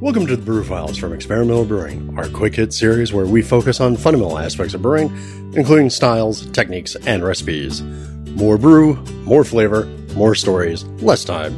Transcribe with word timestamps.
Welcome 0.00 0.28
to 0.28 0.36
the 0.36 0.42
Brew 0.44 0.62
Files 0.62 0.96
from 0.96 1.12
Experimental 1.12 1.64
Brewing, 1.64 2.16
our 2.16 2.28
quick 2.28 2.54
hit 2.54 2.72
series 2.72 3.12
where 3.12 3.26
we 3.26 3.42
focus 3.42 3.80
on 3.80 3.96
fundamental 3.96 4.38
aspects 4.38 4.72
of 4.72 4.80
brewing, 4.80 5.10
including 5.56 5.90
styles, 5.90 6.48
techniques, 6.52 6.94
and 7.04 7.24
recipes. 7.24 7.82
More 8.36 8.56
brew, 8.58 8.94
more 9.24 9.42
flavor, 9.42 9.86
more 10.14 10.36
stories, 10.36 10.84
less 11.02 11.24
time, 11.24 11.52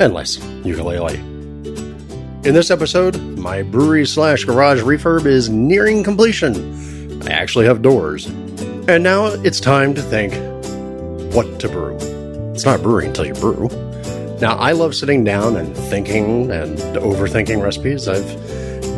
and 0.00 0.14
less 0.14 0.38
ukulele. 0.64 1.18
In 1.18 2.54
this 2.54 2.70
episode, 2.70 3.20
my 3.36 3.60
brewery 3.60 4.06
slash 4.06 4.44
garage 4.44 4.80
refurb 4.80 5.26
is 5.26 5.50
nearing 5.50 6.02
completion. 6.02 7.22
I 7.28 7.32
actually 7.32 7.66
have 7.66 7.82
doors. 7.82 8.24
And 8.88 9.02
now 9.02 9.26
it's 9.26 9.60
time 9.60 9.94
to 9.96 10.00
think 10.00 10.32
what 11.34 11.60
to 11.60 11.68
brew. 11.68 11.98
It's 12.54 12.64
not 12.64 12.80
brewing 12.82 13.08
until 13.08 13.26
you 13.26 13.34
brew. 13.34 13.68
Now, 14.42 14.56
I 14.56 14.72
love 14.72 14.96
sitting 14.96 15.22
down 15.22 15.56
and 15.56 15.72
thinking 15.76 16.50
and 16.50 16.76
overthinking 16.96 17.62
recipes. 17.62 18.08
I've 18.08 18.26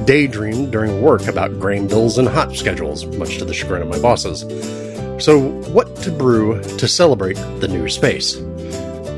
daydreamed 0.06 0.72
during 0.72 1.02
work 1.02 1.26
about 1.26 1.60
grain 1.60 1.86
bills 1.86 2.16
and 2.16 2.26
hop 2.26 2.56
schedules, 2.56 3.04
much 3.04 3.36
to 3.36 3.44
the 3.44 3.52
chagrin 3.52 3.82
of 3.82 3.88
my 3.88 4.00
bosses. 4.00 4.40
So, 5.22 5.50
what 5.70 5.96
to 5.96 6.10
brew 6.10 6.62
to 6.62 6.88
celebrate 6.88 7.36
the 7.60 7.68
new 7.68 7.90
space? 7.90 8.36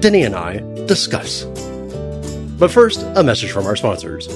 Denny 0.01 0.25
and 0.25 0.35
I 0.35 0.59
discuss. 0.87 1.45
But 2.59 2.73
first, 2.73 3.07
a 3.15 3.23
message 3.23 3.53
from 3.53 3.67
our 3.67 3.77
sponsors. 3.77 4.27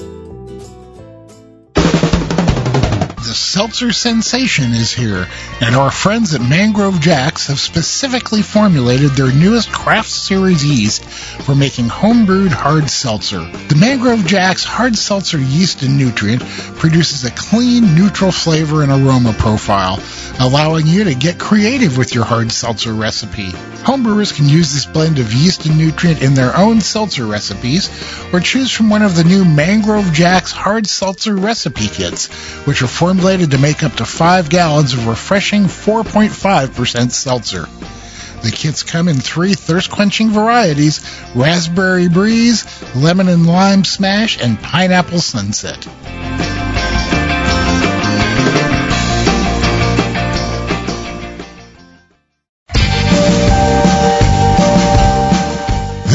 Seltzer 3.50 3.90
sensation 3.90 4.70
is 4.70 4.92
here, 4.92 5.26
and 5.60 5.74
our 5.74 5.90
friends 5.90 6.34
at 6.34 6.40
Mangrove 6.40 7.00
Jacks 7.00 7.48
have 7.48 7.58
specifically 7.58 8.42
formulated 8.42 9.10
their 9.10 9.32
newest 9.32 9.72
craft 9.72 10.08
series 10.08 10.64
yeast 10.64 11.04
for 11.04 11.56
making 11.56 11.86
homebrewed 11.86 12.52
hard 12.52 12.88
seltzer. 12.88 13.40
The 13.40 13.74
Mangrove 13.74 14.24
Jacks 14.24 14.62
hard 14.62 14.96
seltzer 14.96 15.38
yeast 15.38 15.82
and 15.82 15.98
nutrient 15.98 16.44
produces 16.80 17.24
a 17.24 17.30
clean, 17.30 17.94
neutral 17.94 18.32
flavor 18.32 18.82
and 18.82 18.90
aroma 18.90 19.34
profile, 19.34 20.00
allowing 20.40 20.86
you 20.86 21.04
to 21.04 21.14
get 21.14 21.38
creative 21.38 21.98
with 21.98 22.14
your 22.14 22.24
hard 22.24 22.50
seltzer 22.50 22.94
recipe. 22.94 23.50
Homebrewers 23.84 24.34
can 24.34 24.48
use 24.48 24.72
this 24.72 24.86
blend 24.86 25.18
of 25.18 25.34
yeast 25.34 25.66
and 25.66 25.76
nutrient 25.76 26.22
in 26.22 26.32
their 26.32 26.56
own 26.56 26.80
seltzer 26.80 27.26
recipes, 27.26 27.90
or 28.32 28.40
choose 28.40 28.70
from 28.70 28.88
one 28.88 29.02
of 29.02 29.14
the 29.14 29.24
new 29.24 29.44
Mangrove 29.44 30.10
Jacks 30.14 30.52
hard 30.52 30.86
seltzer 30.86 31.36
recipe 31.36 31.86
kits, 31.86 32.28
which 32.66 32.80
are 32.80 32.88
formulated 32.88 33.50
to 33.50 33.58
make 33.58 33.82
up 33.82 33.92
to 33.96 34.06
5 34.06 34.48
gallons 34.48 34.94
of 34.94 35.06
refreshing 35.06 35.64
4.5% 35.64 37.10
seltzer. 37.10 37.66
The 38.42 38.50
kits 38.50 38.84
come 38.84 39.08
in 39.08 39.20
three 39.20 39.52
thirst 39.52 39.90
quenching 39.90 40.30
varieties 40.30 41.04
raspberry 41.34 42.08
breeze, 42.08 42.64
lemon 42.96 43.28
and 43.28 43.46
lime 43.46 43.84
smash, 43.84 44.42
and 44.42 44.58
pineapple 44.58 45.20
sunset. 45.20 45.86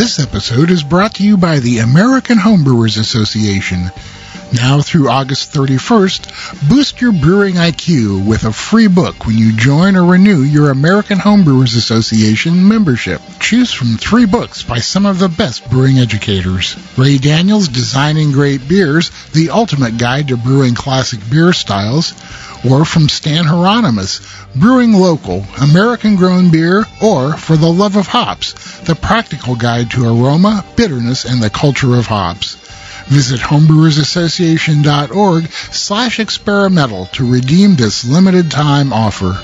This 0.05 0.19
episode 0.19 0.69
is 0.69 0.83
brought 0.83 1.15
to 1.15 1.23
you 1.23 1.35
by 1.35 1.57
the 1.57 1.79
American 1.79 2.37
Homebrewers 2.37 2.99
Association. 2.99 3.89
Now 4.53 4.81
through 4.81 5.09
August 5.09 5.53
31st, 5.53 6.69
boost 6.69 7.01
your 7.01 7.11
brewing 7.11 7.55
IQ 7.55 8.25
with 8.25 8.45
a 8.45 8.53
free 8.53 8.88
book 8.88 9.25
when 9.25 9.38
you 9.38 9.51
join 9.51 9.95
or 9.95 10.05
renew 10.05 10.41
your 10.41 10.69
American 10.69 11.17
Homebrewers 11.17 11.75
Association 11.75 12.67
membership. 12.67 13.21
Choose 13.39 13.71
from 13.71 13.97
three 13.97 14.25
books 14.25 14.63
by 14.63 14.79
some 14.79 15.05
of 15.05 15.19
the 15.19 15.29
best 15.29 15.69
brewing 15.69 15.97
educators. 15.97 16.77
Ray 16.97 17.17
Daniels' 17.17 17.67
Designing 17.67 18.31
Great 18.31 18.67
Beers, 18.67 19.11
the 19.33 19.49
ultimate 19.49 19.97
guide 19.97 20.27
to 20.27 20.38
brewing 20.38 20.75
classic 20.75 21.19
beer 21.29 21.51
styles, 21.51 22.13
or 22.69 22.85
from 22.85 23.09
Stan 23.09 23.45
Hieronymus, 23.45 24.21
Brewing 24.55 24.93
Local, 24.93 25.45
American 25.61 26.16
Grown 26.16 26.51
Beer, 26.51 26.85
or 27.01 27.35
For 27.35 27.57
the 27.57 27.72
Love 27.72 27.95
of 27.95 28.07
Hops, 28.07 28.53
the 28.81 28.95
practical 28.95 29.56
guide 29.56 29.91
to 29.91 30.06
aroma, 30.06 30.63
bitterness, 30.75 31.25
and 31.25 31.41
the 31.41 31.50
culture 31.50 31.95
of 31.95 32.07
hops. 32.07 32.57
Visit 33.07 33.39
homebrewersassociation.org 33.39 35.51
slash 35.51 36.19
experimental 36.19 37.05
to 37.07 37.31
redeem 37.31 37.75
this 37.75 38.03
limited 38.03 38.49
time 38.49 38.91
offer. 38.91 39.39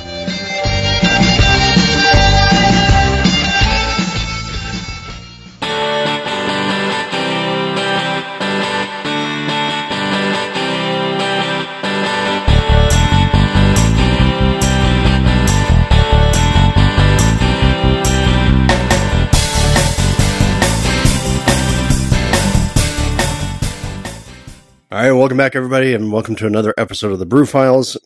Right, 25.09 25.11
welcome 25.13 25.37
back, 25.37 25.55
everybody, 25.55 25.95
and 25.95 26.11
welcome 26.11 26.35
to 26.35 26.45
another 26.45 26.75
episode 26.77 27.11
of 27.11 27.17
the 27.17 27.25
Brew 27.25 27.47
Files. 27.47 27.97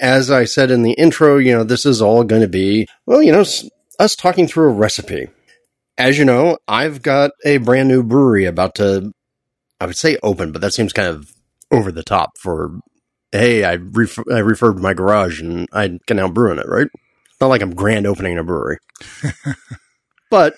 As 0.00 0.30
I 0.30 0.44
said 0.44 0.70
in 0.70 0.82
the 0.82 0.92
intro, 0.92 1.38
you 1.38 1.52
know, 1.52 1.64
this 1.64 1.84
is 1.84 2.00
all 2.00 2.22
going 2.22 2.42
to 2.42 2.48
be, 2.48 2.86
well, 3.06 3.20
you 3.20 3.32
know, 3.32 3.44
us 3.98 4.14
talking 4.14 4.46
through 4.46 4.70
a 4.70 4.72
recipe. 4.72 5.26
As 5.98 6.16
you 6.16 6.24
know, 6.24 6.58
I've 6.68 7.02
got 7.02 7.32
a 7.44 7.56
brand 7.56 7.88
new 7.88 8.04
brewery 8.04 8.44
about 8.44 8.76
to, 8.76 9.12
I 9.80 9.86
would 9.86 9.96
say 9.96 10.16
open, 10.22 10.52
but 10.52 10.60
that 10.60 10.74
seems 10.74 10.92
kind 10.92 11.08
of 11.08 11.32
over 11.72 11.90
the 11.90 12.04
top 12.04 12.38
for, 12.38 12.78
hey, 13.32 13.64
I, 13.64 13.74
ref- 13.74 14.18
I 14.20 14.40
refurbed 14.40 14.78
my 14.78 14.94
garage 14.94 15.40
and 15.40 15.68
I 15.72 15.98
can 16.06 16.18
now 16.18 16.28
brew 16.28 16.52
in 16.52 16.60
it, 16.60 16.68
right? 16.68 16.88
Not 17.40 17.48
like 17.48 17.62
I'm 17.62 17.74
grand 17.74 18.06
opening 18.06 18.38
a 18.38 18.44
brewery. 18.44 18.78
but 20.30 20.54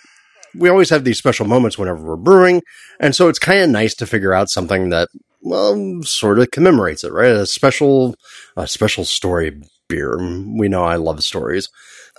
we 0.54 0.68
always 0.68 0.90
have 0.90 1.04
these 1.04 1.16
special 1.16 1.46
moments 1.46 1.78
whenever 1.78 2.04
we're 2.04 2.16
brewing. 2.16 2.60
And 3.00 3.16
so 3.16 3.28
it's 3.28 3.38
kind 3.38 3.62
of 3.62 3.70
nice 3.70 3.94
to 3.94 4.06
figure 4.06 4.34
out 4.34 4.50
something 4.50 4.90
that 4.90 5.08
well, 5.46 6.02
sort 6.02 6.40
of 6.40 6.50
commemorates 6.50 7.04
it, 7.04 7.12
right? 7.12 7.30
A 7.30 7.46
special, 7.46 8.16
a 8.56 8.66
special 8.66 9.04
story 9.04 9.60
beer. 9.88 10.18
We 10.58 10.68
know 10.68 10.82
I 10.82 10.96
love 10.96 11.22
stories. 11.22 11.68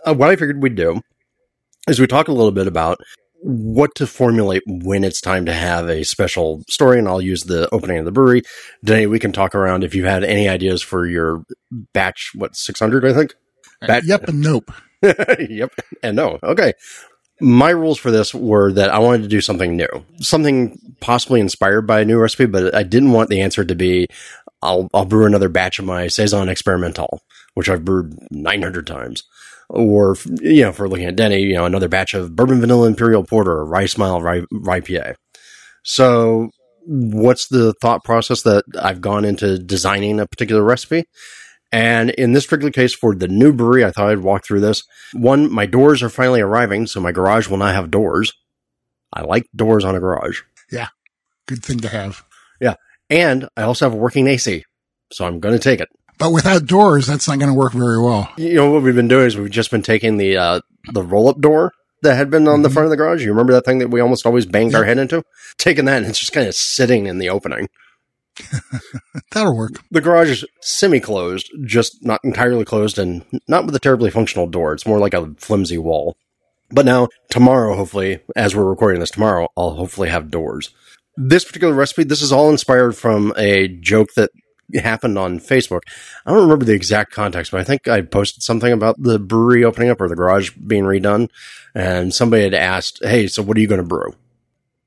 Uh, 0.06 0.14
what 0.14 0.30
I 0.30 0.38
figured 0.38 0.64
we'd 0.64 0.76
do 0.76 1.02
is 1.90 2.00
we 2.00 2.08
talk 2.08 2.30
a 2.30 2.34
little 2.34 2.54
bit 2.54 2.68
about 2.68 3.00
what 3.42 3.94
to 3.96 4.08
formulate 4.08 4.64
when 4.66 5.04
it's 5.04 5.20
time 5.20 5.46
to 5.46 5.54
have 5.54 5.90
a 5.90 6.04
special 6.04 6.64
story, 6.70 7.00
and 7.00 7.08
I'll 7.08 7.22
use 7.22 7.44
the 7.44 7.68
opening 7.74 7.98
of 8.00 8.06
the 8.06 8.12
brewery. 8.14 8.44
today. 8.86 9.08
we 9.08 9.20
can 9.20 9.34
talk 9.34 9.54
around 9.54 9.84
if 9.84 9.94
you 9.94 10.06
had 10.06 10.24
any 10.24 10.48
ideas 10.48 10.82
for 10.82 11.06
your 11.06 11.44
batch. 11.94 12.32
What 12.34 12.56
six 12.56 12.80
hundred? 12.80 13.06
I 13.06 13.14
think. 13.14 13.36
Bat- 13.82 14.06
yep 14.06 14.28
and 14.30 14.42
nope. 14.42 14.72
yep, 15.02 15.72
and 16.02 16.16
no. 16.16 16.40
Okay. 16.42 16.74
My 17.40 17.70
rules 17.70 18.00
for 18.00 18.10
this 18.10 18.34
were 18.34 18.72
that 18.74 18.90
I 18.90 19.00
wanted 19.00 19.24
to 19.24 19.28
do 19.28 19.42
something 19.42 19.78
new, 19.78 19.88
something 20.20 20.80
possibly 21.00 21.40
inspired 21.40 21.84
by 21.84 22.02
a 22.02 22.06
new 22.06 22.20
recipe, 22.20 22.48
but 22.48 22.74
I 22.74 22.84
didn't 22.84 23.12
want 23.12 23.30
the 23.30 23.42
answer 23.42 23.64
to 23.64 23.76
be 23.76 24.08
I'll 24.62 24.90
I'll 24.94 25.06
brew 25.06 25.26
another 25.26 25.50
batch 25.50 25.80
of 25.80 25.86
my 25.86 26.08
saison 26.08 26.50
experimental, 26.50 27.22
which 27.54 27.70
I've 27.70 27.86
brewed 27.86 28.18
900 28.32 28.88
times, 28.88 29.24
or 29.70 30.16
you 30.42 30.64
know, 30.64 30.72
for 30.72 30.90
looking 30.90 31.06
at 31.06 31.16
Denny, 31.16 31.42
you 31.42 31.54
know, 31.54 31.66
another 31.66 31.88
batch 31.88 32.14
of 32.14 32.36
bourbon 32.36 32.60
vanilla 32.60 32.88
imperial 32.88 33.24
porter 33.24 33.52
or 33.52 33.66
rye 33.66 33.86
smile 33.86 34.22
rye, 34.22 34.42
rye 34.52 34.80
PA. 34.80 35.14
So, 35.84 36.50
what's 36.86 37.48
the 37.48 37.74
thought 37.82 38.04
process 38.04 38.42
that 38.44 38.66
I've 38.82 39.02
gone 39.02 39.26
into 39.26 39.60
designing 39.60 40.20
a 40.20 40.28
particular 40.28 40.64
recipe? 40.64 41.06
And 41.72 42.12
in 42.12 42.32
this 42.34 42.46
particular 42.46 42.72
case, 42.72 42.94
for 42.94 43.14
the 43.14 43.28
new 43.28 43.52
brewery, 43.52 43.84
I 43.84 43.92
thought 43.92 44.10
I'd 44.10 44.20
walk 44.20 44.46
through 44.46 44.62
this. 44.62 44.84
One, 45.14 45.52
my 45.52 45.66
doors 45.66 46.02
are 46.02 46.10
finally 46.10 46.40
arriving, 46.42 46.88
so 46.88 47.02
my 47.02 47.12
garage 47.12 47.50
will 47.50 47.58
not 47.58 47.76
have 47.76 47.92
doors. 47.92 48.34
I 49.14 49.22
like 49.24 49.48
doors 49.56 49.84
on 49.84 49.96
a 49.96 50.00
garage. 50.00 50.42
Yeah. 50.72 50.88
Good 51.48 51.64
thing 51.64 51.80
to 51.80 51.90
have. 51.90 52.24
Yeah. 52.62 52.76
And 53.10 53.48
I 53.58 53.64
also 53.64 53.86
have 53.86 53.94
a 53.94 53.98
working 53.98 54.28
AC, 54.28 54.64
so 55.12 55.26
I'm 55.26 55.40
going 55.40 55.56
to 55.56 55.60
take 55.64 55.80
it. 55.80 55.90
But 56.18 56.32
without 56.32 56.66
doors, 56.66 57.06
that's 57.08 57.28
not 57.28 57.38
going 57.40 57.52
to 57.52 57.58
work 57.58 57.74
very 57.74 58.02
well. 58.02 58.30
You 58.38 58.56
know 58.56 58.72
what 58.72 58.82
we've 58.84 58.96
been 58.96 59.08
doing 59.08 59.28
is 59.28 59.38
we've 59.38 59.50
just 59.52 59.70
been 59.72 59.84
taking 59.84 60.18
the 60.18 60.36
uh, 60.38 60.62
the 60.92 61.04
roll 61.04 61.30
up 61.30 61.40
door 61.40 61.72
that 62.02 62.16
had 62.16 62.30
been 62.30 62.48
on 62.48 62.64
the 62.64 62.70
Mhm. 62.70 62.74
front 62.74 62.86
of 62.86 62.90
the 62.90 62.98
garage. 62.98 63.24
You 63.24 63.32
remember 63.32 63.54
that 63.54 63.66
thing 63.66 63.78
that 63.80 63.90
we 63.90 64.00
almost 64.02 64.26
always 64.26 64.46
banged 64.46 64.74
our 64.76 64.84
head 64.84 64.98
into? 64.98 65.24
Taking 65.58 65.86
that 65.86 65.98
and 65.98 66.06
it's 66.08 66.20
just 66.20 66.32
kind 66.34 66.48
of 66.48 66.56
sitting 66.56 67.06
in 67.08 67.18
the 67.20 67.30
opening. 67.30 67.70
That'll 69.32 69.56
work. 69.56 69.82
The 69.92 70.02
garage 70.02 70.30
is 70.30 70.46
semi 70.62 71.00
closed, 71.00 71.52
just 71.66 72.04
not 72.04 72.22
entirely 72.24 72.66
closed, 72.66 72.98
and 72.98 73.26
not 73.48 73.66
with 73.66 73.76
a 73.76 73.80
terribly 73.80 74.12
functional 74.12 74.48
door. 74.48 74.74
It's 74.74 74.88
more 74.88 75.00
like 75.00 75.14
a 75.14 75.34
flimsy 75.38 75.78
wall. 75.78 76.16
But 76.70 76.86
now, 76.86 77.08
tomorrow, 77.30 77.76
hopefully, 77.76 78.20
as 78.36 78.56
we're 78.56 78.66
recording 78.66 79.00
this 79.00 79.12
tomorrow, 79.12 79.48
I'll 79.56 79.76
hopefully 79.76 80.10
have 80.10 80.32
doors. 80.32 80.72
This 81.16 81.46
particular 81.46 81.74
recipe, 81.74 82.04
this 82.04 82.22
is 82.22 82.32
all 82.32 82.50
inspired 82.50 82.96
from 82.96 83.34
a 83.38 83.68
joke 83.68 84.14
that 84.16 84.32
happened 84.76 85.18
on 85.18 85.40
Facebook. 85.40 85.82
I 86.26 86.32
don't 86.32 86.44
remember 86.44 86.66
the 86.66 86.76
exact 86.76 87.12
context, 87.14 87.52
but 87.52 87.62
I 87.62 87.64
think 87.64 87.88
I 87.88 88.02
posted 88.02 88.44
something 88.44 88.72
about 88.72 89.02
the 89.02 89.18
brewery 89.18 89.64
opening 89.64 89.90
up 89.90 90.02
or 90.02 90.10
the 90.10 90.16
garage 90.16 90.52
being 90.52 90.84
redone. 90.84 91.30
And 91.74 92.14
somebody 92.14 92.44
had 92.44 92.54
asked, 92.54 93.00
Hey, 93.02 93.28
so 93.28 93.42
what 93.42 93.58
are 93.58 93.62
you 93.62 93.68
going 93.68 93.82
to 93.82 93.88
brew? 93.88 94.14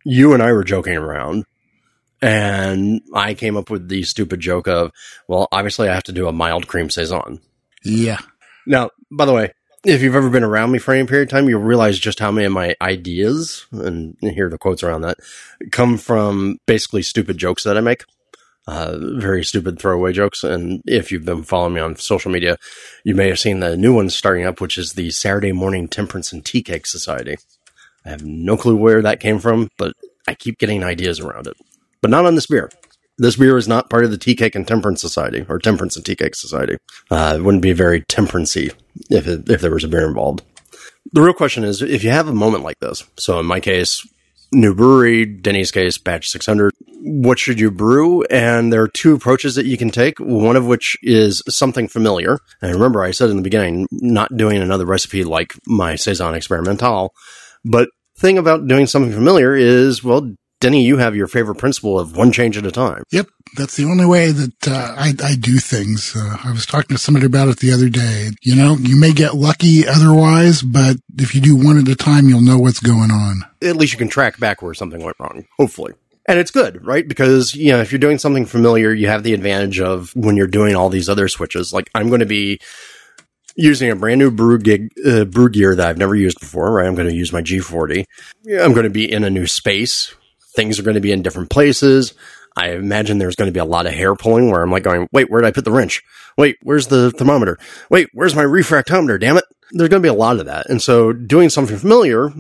You 0.04 0.34
and 0.34 0.42
I 0.42 0.52
were 0.52 0.64
joking 0.64 0.96
around. 0.96 1.44
And 2.22 3.00
I 3.14 3.34
came 3.34 3.56
up 3.56 3.70
with 3.70 3.88
the 3.88 4.02
stupid 4.02 4.40
joke 4.40 4.68
of, 4.68 4.92
well, 5.26 5.48
obviously 5.52 5.88
I 5.88 5.94
have 5.94 6.02
to 6.04 6.12
do 6.12 6.28
a 6.28 6.32
mild 6.32 6.66
cream 6.66 6.90
saison. 6.90 7.40
Yeah. 7.82 8.18
Now, 8.66 8.90
by 9.10 9.24
the 9.24 9.32
way, 9.32 9.52
if 9.84 10.02
you've 10.02 10.14
ever 10.14 10.28
been 10.28 10.44
around 10.44 10.72
me 10.72 10.78
for 10.78 10.92
any 10.92 11.06
period 11.06 11.28
of 11.28 11.30
time, 11.30 11.48
you'll 11.48 11.62
realize 11.62 11.98
just 11.98 12.20
how 12.20 12.30
many 12.30 12.44
of 12.44 12.52
my 12.52 12.76
ideas, 12.82 13.66
and 13.72 14.16
here 14.20 14.46
are 14.46 14.50
the 14.50 14.58
quotes 14.58 14.82
around 14.82 15.00
that, 15.02 15.16
come 15.72 15.96
from 15.96 16.58
basically 16.66 17.02
stupid 17.02 17.38
jokes 17.38 17.64
that 17.64 17.78
I 17.78 17.80
make. 17.80 18.04
Uh, 18.66 18.98
very 19.00 19.42
stupid 19.42 19.78
throwaway 19.78 20.12
jokes. 20.12 20.44
And 20.44 20.82
if 20.86 21.10
you've 21.10 21.24
been 21.24 21.42
following 21.42 21.74
me 21.74 21.80
on 21.80 21.96
social 21.96 22.30
media, 22.30 22.56
you 23.02 23.14
may 23.14 23.28
have 23.28 23.38
seen 23.38 23.60
the 23.60 23.76
new 23.76 23.94
one 23.94 24.10
starting 24.10 24.44
up, 24.44 24.60
which 24.60 24.76
is 24.76 24.92
the 24.92 25.10
Saturday 25.10 25.52
Morning 25.52 25.88
Temperance 25.88 26.30
and 26.32 26.44
Tea 26.44 26.62
Cake 26.62 26.86
Society. 26.86 27.38
I 28.04 28.10
have 28.10 28.22
no 28.22 28.58
clue 28.58 28.76
where 28.76 29.00
that 29.02 29.18
came 29.18 29.38
from, 29.38 29.70
but 29.78 29.94
I 30.28 30.34
keep 30.34 30.58
getting 30.58 30.84
ideas 30.84 31.20
around 31.20 31.46
it. 31.46 31.56
But 32.02 32.10
not 32.10 32.26
on 32.26 32.34
this 32.34 32.46
beer. 32.46 32.70
This 33.18 33.36
beer 33.36 33.58
is 33.58 33.68
not 33.68 33.90
part 33.90 34.04
of 34.04 34.10
the 34.10 34.16
Tea 34.18 34.34
Cake 34.34 34.54
and 34.54 34.66
Temperance 34.66 35.00
Society 35.00 35.44
or 35.48 35.58
Temperance 35.58 35.96
and 35.96 36.04
Tea 36.04 36.16
Cake 36.16 36.34
Society. 36.34 36.78
Uh, 37.10 37.34
it 37.36 37.42
wouldn't 37.42 37.62
be 37.62 37.72
very 37.72 38.02
temperancy 38.08 38.70
if 39.10 39.26
it, 39.26 39.50
if 39.50 39.60
there 39.60 39.72
was 39.72 39.84
a 39.84 39.88
beer 39.88 40.08
involved. 40.08 40.42
The 41.12 41.20
real 41.20 41.34
question 41.34 41.64
is 41.64 41.82
if 41.82 42.02
you 42.02 42.10
have 42.10 42.28
a 42.28 42.34
moment 42.34 42.64
like 42.64 42.78
this. 42.80 43.04
So 43.18 43.38
in 43.38 43.46
my 43.46 43.60
case, 43.60 44.06
new 44.52 44.74
brewery, 44.74 45.26
Denny's 45.26 45.70
case, 45.70 45.98
batch 45.98 46.30
600. 46.30 46.72
What 47.02 47.38
should 47.38 47.60
you 47.60 47.70
brew? 47.70 48.22
And 48.24 48.72
there 48.72 48.82
are 48.82 48.88
two 48.88 49.14
approaches 49.14 49.54
that 49.54 49.66
you 49.66 49.76
can 49.76 49.90
take. 49.90 50.18
One 50.18 50.56
of 50.56 50.66
which 50.66 50.96
is 51.02 51.42
something 51.48 51.88
familiar. 51.88 52.38
And 52.60 52.72
remember, 52.72 53.02
I 53.02 53.10
said 53.10 53.30
in 53.30 53.36
the 53.36 53.42
beginning, 53.42 53.86
not 53.90 54.36
doing 54.36 54.58
another 54.58 54.86
recipe 54.86 55.24
like 55.24 55.54
my 55.66 55.94
Saison 55.96 56.34
Experimental. 56.34 57.14
But 57.64 57.88
thing 58.16 58.38
about 58.38 58.66
doing 58.66 58.86
something 58.86 59.12
familiar 59.12 59.54
is, 59.54 60.04
well, 60.04 60.34
Denny, 60.60 60.84
you 60.84 60.98
have 60.98 61.16
your 61.16 61.26
favorite 61.26 61.54
principle 61.56 61.98
of 61.98 62.14
one 62.14 62.32
change 62.32 62.58
at 62.58 62.66
a 62.66 62.70
time. 62.70 63.02
Yep. 63.10 63.28
That's 63.56 63.76
the 63.76 63.86
only 63.86 64.04
way 64.04 64.30
that 64.30 64.68
uh, 64.68 64.94
I, 64.96 65.14
I 65.24 65.34
do 65.34 65.56
things. 65.56 66.14
Uh, 66.14 66.36
I 66.44 66.52
was 66.52 66.66
talking 66.66 66.94
to 66.94 67.02
somebody 67.02 67.26
about 67.26 67.48
it 67.48 67.58
the 67.58 67.72
other 67.72 67.88
day. 67.88 68.30
You 68.42 68.54
know, 68.54 68.76
you 68.76 69.00
may 69.00 69.12
get 69.12 69.34
lucky 69.34 69.88
otherwise, 69.88 70.60
but 70.60 70.98
if 71.16 71.34
you 71.34 71.40
do 71.40 71.56
one 71.56 71.78
at 71.78 71.88
a 71.88 71.96
time, 71.96 72.28
you'll 72.28 72.42
know 72.42 72.58
what's 72.58 72.78
going 72.78 73.10
on. 73.10 73.42
At 73.62 73.76
least 73.76 73.92
you 73.92 73.98
can 73.98 74.08
track 74.08 74.38
back 74.38 74.60
where 74.60 74.74
something 74.74 75.02
went 75.02 75.16
wrong, 75.18 75.46
hopefully. 75.56 75.94
And 76.28 76.38
it's 76.38 76.50
good, 76.50 76.84
right? 76.86 77.08
Because, 77.08 77.54
you 77.54 77.72
know, 77.72 77.80
if 77.80 77.90
you're 77.90 77.98
doing 77.98 78.18
something 78.18 78.44
familiar, 78.44 78.92
you 78.92 79.08
have 79.08 79.22
the 79.22 79.34
advantage 79.34 79.80
of 79.80 80.14
when 80.14 80.36
you're 80.36 80.46
doing 80.46 80.76
all 80.76 80.90
these 80.90 81.08
other 81.08 81.26
switches. 81.26 81.72
Like, 81.72 81.90
I'm 81.94 82.08
going 82.08 82.20
to 82.20 82.26
be 82.26 82.60
using 83.56 83.90
a 83.90 83.96
brand 83.96 84.18
new 84.18 84.30
brew 84.30 84.58
gig, 84.58 84.90
uh, 85.04 85.24
brew 85.24 85.48
gear 85.48 85.74
that 85.74 85.88
I've 85.88 85.98
never 85.98 86.14
used 86.14 86.38
before, 86.38 86.70
right? 86.70 86.86
I'm 86.86 86.94
going 86.94 87.08
to 87.08 87.14
use 87.14 87.32
my 87.32 87.42
G40. 87.42 88.04
I'm 88.60 88.74
going 88.74 88.84
to 88.84 88.90
be 88.90 89.10
in 89.10 89.24
a 89.24 89.30
new 89.30 89.46
space 89.46 90.14
things 90.54 90.78
are 90.78 90.82
going 90.82 90.94
to 90.94 91.00
be 91.00 91.12
in 91.12 91.22
different 91.22 91.50
places. 91.50 92.14
I 92.56 92.70
imagine 92.70 93.18
there's 93.18 93.36
going 93.36 93.48
to 93.48 93.52
be 93.52 93.60
a 93.60 93.64
lot 93.64 93.86
of 93.86 93.92
hair 93.92 94.14
pulling 94.14 94.50
where 94.50 94.62
I'm 94.62 94.70
like 94.70 94.82
going, 94.82 95.08
wait, 95.12 95.30
where 95.30 95.40
did 95.40 95.48
I 95.48 95.52
put 95.52 95.64
the 95.64 95.72
wrench? 95.72 96.02
Wait, 96.36 96.56
where's 96.62 96.88
the 96.88 97.10
thermometer? 97.12 97.58
Wait, 97.90 98.08
where's 98.12 98.34
my 98.34 98.44
refractometer? 98.44 99.20
Damn 99.20 99.36
it. 99.36 99.44
There's 99.72 99.88
going 99.88 100.02
to 100.02 100.06
be 100.06 100.12
a 100.12 100.14
lot 100.14 100.40
of 100.40 100.46
that. 100.46 100.68
And 100.68 100.82
so 100.82 101.12
doing 101.12 101.48
something 101.48 101.78
familiar 101.78 102.30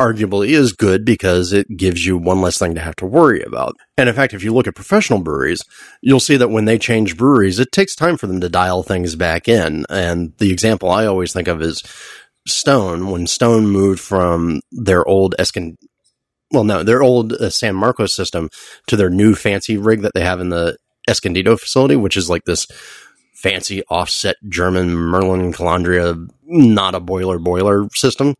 arguably 0.00 0.48
is 0.48 0.72
good 0.72 1.04
because 1.04 1.52
it 1.52 1.76
gives 1.76 2.04
you 2.04 2.18
one 2.18 2.40
less 2.40 2.58
thing 2.58 2.74
to 2.74 2.80
have 2.80 2.96
to 2.96 3.06
worry 3.06 3.42
about. 3.42 3.76
And 3.96 4.08
in 4.08 4.14
fact, 4.14 4.34
if 4.34 4.42
you 4.42 4.52
look 4.52 4.66
at 4.66 4.74
professional 4.74 5.20
breweries, 5.20 5.62
you'll 6.00 6.18
see 6.18 6.36
that 6.36 6.50
when 6.50 6.64
they 6.64 6.76
change 6.76 7.16
breweries, 7.16 7.60
it 7.60 7.70
takes 7.70 7.94
time 7.94 8.16
for 8.16 8.26
them 8.26 8.40
to 8.40 8.48
dial 8.48 8.82
things 8.82 9.14
back 9.14 9.48
in. 9.48 9.84
And 9.88 10.32
the 10.38 10.50
example 10.50 10.90
I 10.90 11.06
always 11.06 11.32
think 11.32 11.46
of 11.46 11.62
is 11.62 11.84
Stone. 12.48 13.10
When 13.10 13.28
Stone 13.28 13.68
moved 13.68 14.00
from 14.00 14.60
their 14.72 15.06
old 15.06 15.36
Eskin, 15.38 15.76
well, 16.52 16.64
no, 16.64 16.82
their 16.82 17.02
old 17.02 17.32
uh, 17.32 17.50
San 17.50 17.74
Marcos 17.74 18.14
system 18.14 18.50
to 18.86 18.96
their 18.96 19.10
new 19.10 19.34
fancy 19.34 19.76
rig 19.76 20.02
that 20.02 20.12
they 20.14 20.22
have 20.22 20.40
in 20.40 20.50
the 20.50 20.76
Escondido 21.08 21.56
facility, 21.56 21.96
which 21.96 22.16
is 22.16 22.30
like 22.30 22.44
this 22.44 22.66
fancy 23.34 23.82
offset 23.88 24.36
German 24.48 24.94
Merlin 24.94 25.52
Calandria, 25.52 26.28
not 26.44 26.94
a 26.94 27.00
boiler 27.00 27.38
boiler 27.38 27.88
system. 27.90 28.34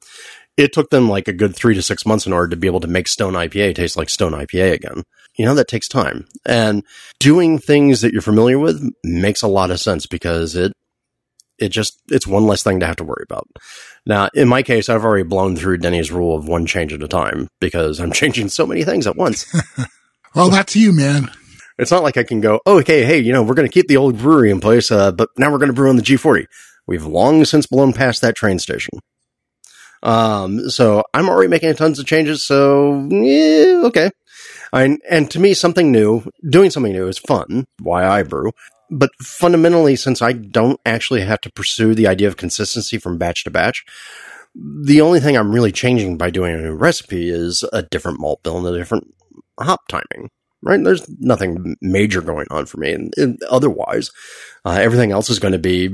It 0.57 0.73
took 0.73 0.91
them 0.91 1.09
like 1.09 1.29
a 1.29 1.33
good 1.33 1.57
three 1.57 1.75
to 1.75 1.83
six 1.83 2.05
months 2.05 2.27
in 2.27 2.33
order 2.33 2.49
to 2.49 2.57
be 2.57 2.67
able 2.67 2.81
to 2.81 2.87
make 2.87 3.09
Stone 3.09 3.33
IPA 3.33 3.75
taste 3.75 3.97
like 3.97 4.11
Stone 4.11 4.33
IPA 4.33 4.73
again. 4.73 5.03
You 5.37 5.47
know, 5.47 5.55
that 5.55 5.67
takes 5.67 5.89
time. 5.89 6.27
And 6.45 6.85
doing 7.19 7.59
things 7.59 8.03
that 8.03 8.13
you're 8.13 8.21
familiar 8.21 8.59
with 8.59 8.87
makes 9.03 9.43
a 9.43 9.49
lot 9.49 9.71
of 9.71 9.81
sense 9.81 10.07
because 10.07 10.55
it 10.55 10.73
it 11.63 11.69
just 11.69 12.01
it's 12.11 12.27
one 12.27 12.47
less 12.47 12.63
thing 12.63 12.81
to 12.81 12.87
have 12.87 12.97
to 12.97 13.05
worry 13.05 13.25
about. 13.29 13.47
Now, 14.05 14.29
in 14.35 14.49
my 14.49 14.63
case, 14.63 14.89
I've 14.89 15.05
already 15.05 15.23
blown 15.23 15.57
through 15.57 15.79
Denny's 15.79 16.11
rule 16.11 16.37
of 16.37 16.49
one 16.49 16.67
change 16.67 16.93
at 16.93 17.03
a 17.03 17.09
time 17.09 17.49
because 17.61 18.01
I'm 18.01 18.13
changing 18.21 18.49
so 18.49 18.67
many 18.67 18.85
things 18.85 19.07
at 19.07 19.17
once. 19.17 19.47
well, 20.35 20.51
that's 20.51 20.75
you, 20.75 20.93
man. 20.93 21.31
It's 21.79 21.91
not 21.91 22.03
like 22.03 22.17
I 22.17 22.25
can 22.25 22.41
go, 22.41 22.61
oh, 22.67 22.81
okay, 22.81 23.05
hey, 23.05 23.19
you 23.19 23.33
know, 23.33 23.43
we're 23.43 23.55
going 23.55 23.69
to 23.69 23.73
keep 23.73 23.89
the 23.89 23.97
old 23.97 24.19
brewery 24.19 24.51
in 24.51 24.61
place, 24.61 24.91
uh, 24.91 25.11
but 25.11 25.31
now 25.39 25.51
we're 25.51 25.59
going 25.59 25.71
to 25.71 25.75
brew 25.75 25.89
on 25.89 25.97
the 25.97 26.03
G40. 26.03 26.47
We've 26.87 27.05
long 27.05 27.45
since 27.45 27.67
blown 27.67 27.93
past 27.93 28.21
that 28.21 28.37
train 28.37 28.59
station. 28.59 28.99
Um, 30.03 30.69
so 30.69 31.05
I'm 31.15 31.29
already 31.29 31.49
making 31.49 31.75
tons 31.77 31.99
of 31.99 32.07
changes. 32.07 32.43
So 32.43 33.09
yeah, 33.11 33.83
okay. 33.87 34.11
I, 34.73 34.99
and 35.09 35.31
to 35.31 35.39
me, 35.39 35.55
something 35.55 35.93
new, 35.93 36.25
doing 36.49 36.71
something 36.71 36.93
new 36.93 37.07
is 37.07 37.19
fun. 37.19 37.67
Why 37.81 38.07
I 38.07 38.23
brew, 38.23 38.53
but 38.93 39.11
fundamentally, 39.21 39.97
since 39.97 40.21
I 40.21 40.33
don't 40.33 40.79
actually 40.85 41.23
have 41.23 41.41
to 41.41 41.51
pursue 41.51 41.95
the 41.95 42.07
idea 42.07 42.29
of 42.29 42.37
consistency 42.37 42.99
from 42.99 43.17
batch 43.17 43.43
to 43.45 43.51
batch, 43.51 43.85
the 44.55 45.01
only 45.01 45.19
thing 45.19 45.37
I'm 45.37 45.51
really 45.51 45.73
changing 45.73 46.19
by 46.19 46.29
doing 46.29 46.55
a 46.55 46.59
new 46.59 46.75
recipe 46.75 47.31
is 47.31 47.65
a 47.73 47.83
different 47.83 48.21
malt 48.21 48.43
bill 48.43 48.59
and 48.59 48.67
a 48.67 48.79
different 48.79 49.13
hop 49.59 49.81
timing. 49.89 50.31
Right? 50.61 50.83
There's 50.83 51.09
nothing 51.19 51.77
major 51.81 52.21
going 52.21 52.47
on 52.51 52.67
for 52.67 52.79
me, 52.79 52.93
and, 52.93 53.13
and 53.17 53.43
otherwise, 53.51 54.11
uh, 54.65 54.79
everything 54.81 55.11
else 55.11 55.29
is 55.29 55.41
going 55.41 55.53
to 55.53 55.59
be 55.59 55.93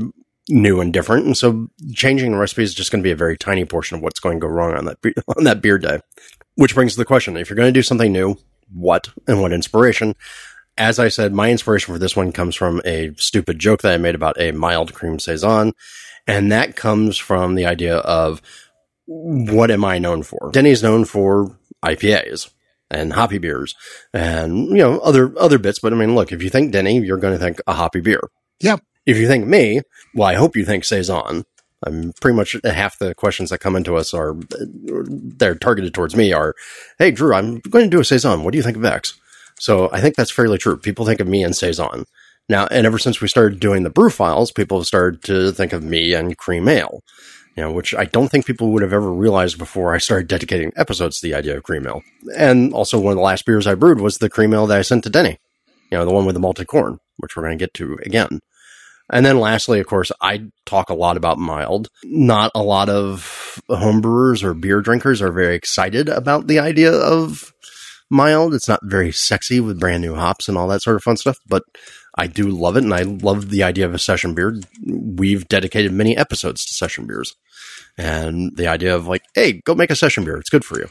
new 0.50 0.80
and 0.80 0.92
different. 0.92 1.24
And 1.24 1.36
so, 1.36 1.68
changing 1.94 2.32
the 2.32 2.38
recipe 2.38 2.64
is 2.64 2.74
just 2.74 2.90
going 2.90 3.02
to 3.02 3.06
be 3.06 3.12
a 3.12 3.16
very 3.16 3.38
tiny 3.38 3.64
portion 3.64 3.96
of 3.96 4.02
what's 4.02 4.20
going 4.20 4.38
to 4.38 4.46
go 4.46 4.52
wrong 4.52 4.74
on 4.74 4.84
that 4.86 4.98
on 5.38 5.44
that 5.44 5.62
beer 5.62 5.78
day. 5.78 6.00
Which 6.56 6.74
brings 6.74 6.92
to 6.94 6.98
the 6.98 7.06
question: 7.06 7.36
If 7.36 7.48
you're 7.48 7.56
going 7.56 7.72
to 7.72 7.78
do 7.78 7.82
something 7.82 8.12
new, 8.12 8.36
what 8.70 9.08
and 9.26 9.40
what 9.40 9.52
inspiration? 9.52 10.14
As 10.78 10.98
I 10.98 11.08
said, 11.08 11.34
my 11.34 11.50
inspiration 11.50 11.92
for 11.92 11.98
this 11.98 12.16
one 12.16 12.32
comes 12.32 12.54
from 12.54 12.80
a 12.84 13.12
stupid 13.16 13.58
joke 13.58 13.82
that 13.82 13.92
I 13.92 13.98
made 13.98 14.14
about 14.14 14.40
a 14.40 14.52
mild 14.52 14.94
cream 14.94 15.18
saison, 15.18 15.72
and 16.26 16.50
that 16.52 16.76
comes 16.76 17.18
from 17.18 17.56
the 17.56 17.66
idea 17.66 17.96
of 17.96 18.40
what 19.06 19.70
am 19.70 19.84
I 19.84 19.98
known 19.98 20.22
for? 20.22 20.50
Denny's 20.52 20.82
known 20.82 21.04
for 21.04 21.58
IPAs 21.84 22.50
and 22.90 23.12
hoppy 23.12 23.38
beers 23.38 23.74
and 24.14 24.68
you 24.68 24.78
know 24.78 24.98
other 25.00 25.34
other 25.38 25.58
bits, 25.58 25.80
but 25.80 25.92
I 25.92 25.96
mean, 25.96 26.14
look, 26.14 26.32
if 26.32 26.42
you 26.42 26.48
think 26.48 26.72
Denny, 26.72 26.98
you're 27.00 27.18
going 27.18 27.36
to 27.36 27.44
think 27.44 27.60
a 27.66 27.74
hoppy 27.74 28.00
beer. 28.00 28.20
Yep. 28.60 28.80
If 29.04 29.16
you 29.16 29.26
think 29.26 29.46
me, 29.46 29.80
well, 30.14 30.28
I 30.28 30.34
hope 30.34 30.56
you 30.56 30.64
think 30.64 30.84
saison. 30.84 31.44
I'm 31.84 32.12
pretty 32.20 32.36
much 32.36 32.56
half 32.64 32.98
the 32.98 33.14
questions 33.14 33.50
that 33.50 33.58
come 33.58 33.76
into 33.76 33.96
us 33.96 34.12
are 34.12 34.36
they're 34.50 35.54
targeted 35.54 35.94
towards 35.94 36.16
me 36.16 36.32
are, 36.32 36.54
hey 36.98 37.10
Drew, 37.10 37.34
I'm 37.34 37.60
going 37.60 37.84
to 37.84 37.90
do 37.90 38.00
a 38.00 38.04
saison. 38.04 38.44
What 38.44 38.52
do 38.52 38.58
you 38.58 38.64
think 38.64 38.76
of 38.76 38.84
X? 38.84 39.18
So 39.58 39.90
I 39.92 40.00
think 40.00 40.16
that's 40.16 40.30
fairly 40.30 40.58
true. 40.58 40.76
People 40.76 41.04
think 41.04 41.20
of 41.20 41.28
me 41.28 41.42
and 41.42 41.56
Saison. 41.56 42.04
Now, 42.48 42.66
and 42.70 42.86
ever 42.86 42.98
since 42.98 43.20
we 43.20 43.28
started 43.28 43.60
doing 43.60 43.82
the 43.82 43.90
brew 43.90 44.10
files, 44.10 44.50
people 44.52 44.78
have 44.78 44.86
started 44.86 45.22
to 45.24 45.52
think 45.52 45.72
of 45.72 45.82
me 45.82 46.14
and 46.14 46.36
cream 46.36 46.66
ale, 46.68 47.02
you 47.56 47.62
know, 47.62 47.70
which 47.70 47.94
I 47.94 48.06
don't 48.06 48.28
think 48.28 48.46
people 48.46 48.72
would 48.72 48.82
have 48.82 48.92
ever 48.94 49.12
realized 49.12 49.58
before 49.58 49.94
I 49.94 49.98
started 49.98 50.28
dedicating 50.28 50.72
episodes 50.76 51.20
to 51.20 51.26
the 51.26 51.34
idea 51.34 51.56
of 51.56 51.62
cream 51.62 51.86
ale. 51.86 52.02
And 52.36 52.72
also 52.72 52.98
one 52.98 53.12
of 53.12 53.16
the 53.16 53.22
last 53.22 53.44
beers 53.44 53.66
I 53.66 53.74
brewed 53.74 54.00
was 54.00 54.18
the 54.18 54.30
cream 54.30 54.54
ale 54.54 54.66
that 54.66 54.78
I 54.78 54.82
sent 54.82 55.04
to 55.04 55.10
Denny, 55.10 55.38
you 55.90 55.98
know, 55.98 56.06
the 56.06 56.12
one 56.12 56.24
with 56.24 56.34
the 56.34 56.40
malted 56.40 56.68
corn, 56.68 56.98
which 57.18 57.36
we're 57.36 57.42
going 57.42 57.58
to 57.58 57.62
get 57.62 57.74
to 57.74 57.98
again. 58.02 58.40
And 59.10 59.24
then 59.24 59.40
lastly, 59.40 59.80
of 59.80 59.86
course, 59.86 60.12
I 60.20 60.50
talk 60.66 60.90
a 60.90 60.94
lot 60.94 61.16
about 61.16 61.38
mild. 61.38 61.88
Not 62.04 62.50
a 62.54 62.62
lot 62.62 62.88
of 62.88 63.60
homebrewers 63.70 64.42
or 64.42 64.54
beer 64.54 64.80
drinkers 64.80 65.22
are 65.22 65.32
very 65.32 65.54
excited 65.54 66.08
about 66.08 66.46
the 66.46 66.58
idea 66.58 66.92
of 66.92 67.52
mild. 68.10 68.54
It's 68.54 68.68
not 68.68 68.80
very 68.82 69.12
sexy 69.12 69.60
with 69.60 69.80
brand 69.80 70.02
new 70.02 70.14
hops 70.14 70.48
and 70.48 70.56
all 70.56 70.68
that 70.68 70.82
sort 70.82 70.96
of 70.96 71.02
fun 71.02 71.16
stuff, 71.16 71.38
but 71.46 71.62
I 72.16 72.26
do 72.26 72.48
love 72.48 72.76
it. 72.76 72.84
And 72.84 72.94
I 72.94 73.02
love 73.02 73.50
the 73.50 73.62
idea 73.62 73.86
of 73.86 73.94
a 73.94 73.98
session 73.98 74.34
beer. 74.34 74.60
We've 74.86 75.46
dedicated 75.48 75.92
many 75.92 76.16
episodes 76.16 76.64
to 76.66 76.74
session 76.74 77.06
beers 77.06 77.34
and 77.96 78.56
the 78.56 78.68
idea 78.68 78.94
of 78.94 79.06
like, 79.06 79.22
Hey, 79.34 79.60
go 79.64 79.74
make 79.74 79.90
a 79.90 79.96
session 79.96 80.24
beer. 80.24 80.36
It's 80.36 80.50
good 80.50 80.64
for 80.64 80.78
you. 80.78 80.88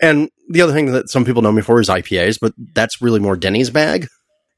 And 0.00 0.30
the 0.48 0.62
other 0.62 0.72
thing 0.72 0.92
that 0.92 1.10
some 1.10 1.24
people 1.24 1.42
know 1.42 1.52
me 1.52 1.62
for 1.62 1.80
is 1.80 1.88
IPAs, 1.88 2.38
but 2.40 2.54
that's 2.74 3.02
really 3.02 3.20
more 3.20 3.36
Denny's 3.36 3.70
bag. 3.70 4.08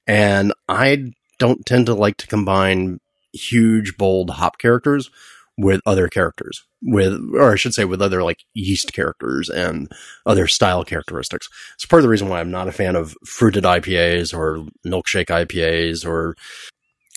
And 0.07 0.53
I 0.69 1.13
don't 1.39 1.65
tend 1.67 1.87
to 1.87 1.95
like 1.95 2.17
to 2.19 2.27
combine 2.27 3.01
huge, 3.33 3.97
bold 3.97 4.31
hop 4.31 4.59
characters 4.59 5.11
with 5.59 5.81
other 5.85 6.09
characters 6.09 6.63
with 6.83 7.13
or 7.35 7.53
i 7.53 7.57
should 7.57 7.75
say 7.75 7.85
with 7.85 8.01
other 8.01 8.23
like 8.23 8.39
yeast 8.55 8.93
characters 8.93 9.51
and 9.51 9.91
other 10.25 10.47
style 10.47 10.85
characteristics. 10.85 11.49
It's 11.75 11.87
part 11.87 12.01
of 12.01 12.05
the 12.05 12.09
reason 12.09 12.29
why 12.29 12.41
i'm 12.41 12.51
not 12.51 12.69
a 12.69 12.73
fan 12.73 12.97
of 12.97 13.15
fruited 13.25 13.65
ipas 13.65 14.37
or 14.37 14.67
milkshake 14.87 15.27
ipas 15.27 16.07
or 16.07 16.37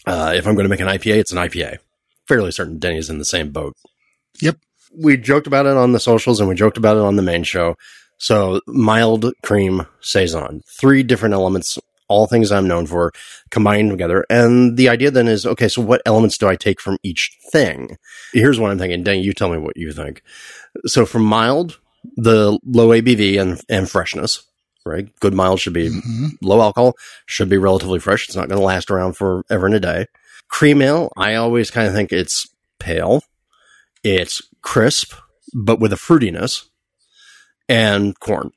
uh, 0.06 0.34
if 0.36 0.46
i'm 0.46 0.56
going 0.56 0.66
to 0.66 0.70
make 0.70 0.82
an 0.82 0.88
ipa 0.88 1.16
it's 1.16 1.32
an 1.32 1.38
ipa 1.38 1.80
fairly 2.28 2.52
certain 2.52 2.80
denny's 2.80 3.10
in 3.10 3.20
the 3.20 3.26
same 3.26 3.52
boat. 3.52 3.76
Yep. 4.42 4.58
We 4.98 5.18
joked 5.18 5.48
about 5.48 5.66
it 5.66 5.78
on 5.78 5.92
the 5.92 6.00
socials 6.00 6.40
and 6.40 6.50
we 6.50 6.56
joked 6.56 6.78
about 6.78 6.98
it 6.98 7.04
on 7.04 7.16
the 7.16 7.22
main 7.22 7.44
show. 7.44 7.76
So 8.18 8.62
mild 8.66 9.32
cream 9.44 9.86
saison, 10.02 10.62
three 10.80 11.04
different 11.04 11.34
elements, 11.34 11.78
all 12.08 12.28
things 12.28 12.52
I'm 12.52 12.68
known 12.68 12.86
for 12.86 13.12
combined 13.52 13.90
together. 13.92 14.26
And 14.30 14.78
the 14.78 14.90
idea 14.90 15.12
then 15.12 15.28
is, 15.28 15.46
okay, 15.46 15.68
so 15.68 15.82
what 15.82 16.02
elements 16.06 16.38
do 16.38 16.48
I 16.48 16.56
take 16.56 16.80
from 16.80 16.98
each 17.04 17.38
thing? 17.52 17.98
Here's 18.34 18.60
what 18.60 18.72
I'm 18.72 18.78
thinking. 18.80 19.04
Dang, 19.04 19.22
you 19.22 19.34
tell 19.34 19.50
me 19.50 19.58
what 19.58 19.78
you 19.78 19.92
think. 19.92 20.22
So 20.86 21.06
from 21.06 21.24
mild, 21.24 21.80
the 22.16 22.60
low 22.66 22.90
ABV 22.90 23.40
and, 23.42 23.60
and 23.70 23.90
freshness, 23.90 24.44
right? 24.86 25.08
Good 25.20 25.34
mild 25.34 25.60
should 25.60 25.74
be 25.74 25.90
Mhm. 25.90 26.32
low 26.42 26.62
alcohol, 26.62 26.96
should 27.26 27.50
be 27.50 27.58
relatively 27.58 28.00
fresh. 28.00 28.28
It's 28.28 28.36
not 28.36 28.48
going 28.50 28.60
to 28.60 28.66
last 28.66 28.92
around 28.92 29.14
forever 29.18 29.66
and 29.66 29.76
a 29.76 29.80
day. 29.80 30.06
Cream 30.48 30.82
ale, 30.84 31.12
I 31.18 31.34
always 31.36 31.72
kind 31.72 31.88
of 31.88 31.94
think 31.94 32.12
it's 32.12 32.48
pale. 32.80 33.24
It's 34.04 34.42
crisp, 34.62 35.14
but 35.56 35.80
with 35.80 35.92
a 35.92 35.96
fruitiness 35.98 36.66
and 37.68 38.20
corn. 38.20 38.52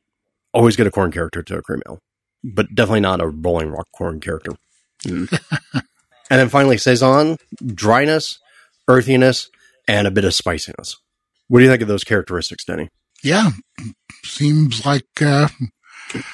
Always 0.53 0.77
get 0.77 0.87
a 0.87 0.91
corn 0.91 1.13
character 1.13 1.43
to 1.43 1.57
a 1.59 1.63
cream 1.63 1.81
ale, 1.89 2.01
but 2.45 2.75
definitely 2.75 3.01
not 3.01 3.21
a 3.21 3.29
Rolling 3.29 3.71
Rock 3.71 3.89
corn 3.93 4.21
character. 4.21 4.53
and 5.07 5.29
then 6.29 6.49
finally, 6.49 6.79
Saison, 6.79 7.37
dryness, 7.65 8.39
earthiness, 8.89 9.51
and 9.87 10.07
a 10.07 10.11
bit 10.11 10.25
of 10.25 10.35
spiciness. 10.35 10.97
What 11.49 11.61
do 11.61 11.65
you 11.65 11.71
think 11.71 11.83
of 11.83 11.89
those 11.89 12.05
characteristics, 12.05 12.65
Denny? 12.65 12.89
Yeah, 13.23 13.51
seems 14.25 14.85
like. 14.85 15.07
Uh, 15.21 15.49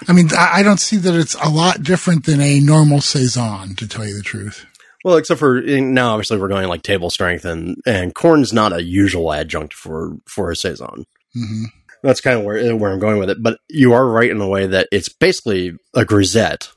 I 0.09 0.13
mean, 0.13 0.29
I, 0.37 0.61
I 0.61 0.63
don't 0.63 0.81
see 0.81 0.97
that 0.99 1.15
it's 1.15 1.35
a 1.43 1.49
lot 1.49 1.83
different 1.83 2.27
than 2.27 2.41
a 2.41 2.61
normal 2.61 3.01
saison, 3.01 3.75
to 3.77 3.89
tell 3.89 4.07
you 4.07 4.17
the 4.17 4.23
truth. 4.23 4.67
Well, 5.05 5.17
except 5.17 5.39
for 5.39 5.61
now, 5.61 6.13
obviously 6.13 6.39
we're 6.39 6.49
going 6.49 6.69
like 6.69 6.83
table 6.83 7.11
strength, 7.11 7.45
and 7.45 7.77
and 7.87 8.15
corn's 8.15 8.53
not 8.53 8.73
a 8.73 8.83
usual 8.83 9.33
adjunct 9.33 9.75
for 9.75 10.17
for 10.27 10.51
a 10.51 10.57
saison. 10.57 11.05
hmm 11.35 11.65
That's 12.05 12.21
kind 12.21 12.39
of 12.39 12.45
where 12.45 12.77
where 12.77 12.93
I'm 12.93 12.99
going 12.99 13.19
with 13.19 13.31
it. 13.31 13.43
But 13.43 13.59
you 13.69 13.95
are 13.95 14.07
right 14.07 14.31
in 14.31 14.39
the 14.39 14.47
way 14.47 14.67
that 14.67 14.89
it's 14.93 15.09
basically 15.09 15.73
a 15.95 16.05
grisette 16.05 16.71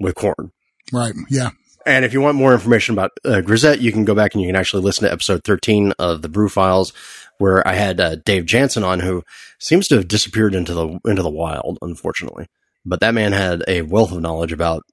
with 0.00 0.14
corn. 0.14 0.50
Right? 0.92 1.14
Yeah. 1.28 1.50
And 1.84 2.04
if 2.04 2.12
you 2.12 2.20
want 2.20 2.38
more 2.38 2.54
information 2.54 2.94
about 2.94 3.10
uh, 3.24 3.42
grisette, 3.42 3.80
you 3.80 3.92
can 3.92 4.04
go 4.04 4.14
back 4.14 4.34
and 4.34 4.40
you 4.40 4.48
can 4.48 4.56
actually 4.56 4.82
listen 4.82 5.04
to 5.04 5.12
episode 5.12 5.42
13 5.44 5.92
of 5.98 6.22
the 6.22 6.28
Brew 6.28 6.48
Files, 6.48 6.92
where 7.38 7.66
I 7.66 7.74
had 7.74 8.00
uh, 8.00 8.16
Dave 8.16 8.46
Jansen 8.46 8.82
on, 8.82 9.00
who 9.00 9.24
seems 9.58 9.88
to 9.88 9.96
have 9.96 10.08
disappeared 10.08 10.54
into 10.54 10.72
the 10.72 10.98
into 11.04 11.22
the 11.22 11.30
wild, 11.30 11.78
unfortunately. 11.82 12.46
But 12.86 13.00
that 13.00 13.14
man 13.14 13.32
had 13.32 13.62
a 13.68 13.82
wealth 13.82 14.10
of 14.10 14.22
knowledge 14.22 14.52
about 14.52 14.84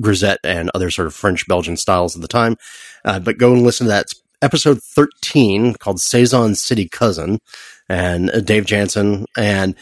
grisette 0.00 0.40
and 0.44 0.70
other 0.72 0.90
sort 0.90 1.08
of 1.08 1.14
French 1.14 1.48
Belgian 1.48 1.76
styles 1.76 2.14
at 2.14 2.22
the 2.22 2.28
time. 2.28 2.56
Uh, 3.04 3.18
but 3.18 3.38
go 3.38 3.52
and 3.52 3.62
listen 3.62 3.86
to 3.86 3.90
that 3.90 4.02
It's 4.02 4.22
episode 4.42 4.82
13 4.82 5.74
called 5.74 6.00
Saison 6.00 6.54
City 6.54 6.88
Cousin 6.88 7.40
and 7.88 8.30
uh, 8.30 8.40
Dave 8.40 8.66
Jansen. 8.66 9.26
And 9.36 9.74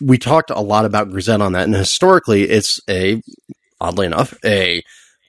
we 0.00 0.18
talked 0.18 0.50
a 0.50 0.60
lot 0.60 0.84
about 0.84 1.10
grisette 1.10 1.40
on 1.40 1.52
that. 1.52 1.64
And 1.64 1.74
historically, 1.74 2.44
it's 2.44 2.80
a, 2.88 3.22
oddly 3.80 4.06
enough, 4.06 4.34
a 4.44 4.82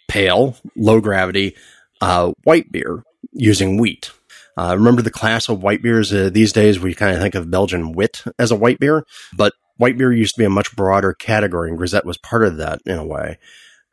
pale, 0.08 0.58
low 0.75 1.01
gravity, 1.01 1.55
uh, 2.01 2.34
white 2.44 2.72
beer 2.72 3.03
using 3.32 3.77
wheat. 3.77 4.12
Uh, 4.58 4.75
remember 4.77 5.01
the 5.01 5.12
class 5.12 5.50
of 5.50 5.62
white 5.62 5.82
beers? 5.82 6.13
Uh, 6.13 6.29
these 6.32 6.53
days, 6.53 6.79
we 6.79 6.94
kind 6.94 7.13
of 7.13 7.22
think 7.22 7.36
of 7.36 7.51
Belgian 7.51 7.91
wit 7.91 8.24
as 8.39 8.51
a 8.51 8.55
white 8.55 8.79
beer, 8.79 9.05
but 9.36 9.53
white 9.77 9.98
beer 9.98 10.13
used 10.13 10.36
to 10.36 10.39
be 10.39 10.46
a 10.46 10.50
much 10.50 10.75
broader 10.75 11.13
category, 11.13 11.70
and 11.70 11.77
Grisette 11.77 12.05
was 12.05 12.17
part 12.17 12.46
of 12.46 12.58
that 12.58 12.82
in 12.86 12.98
a 12.98 13.05
way. 13.05 13.38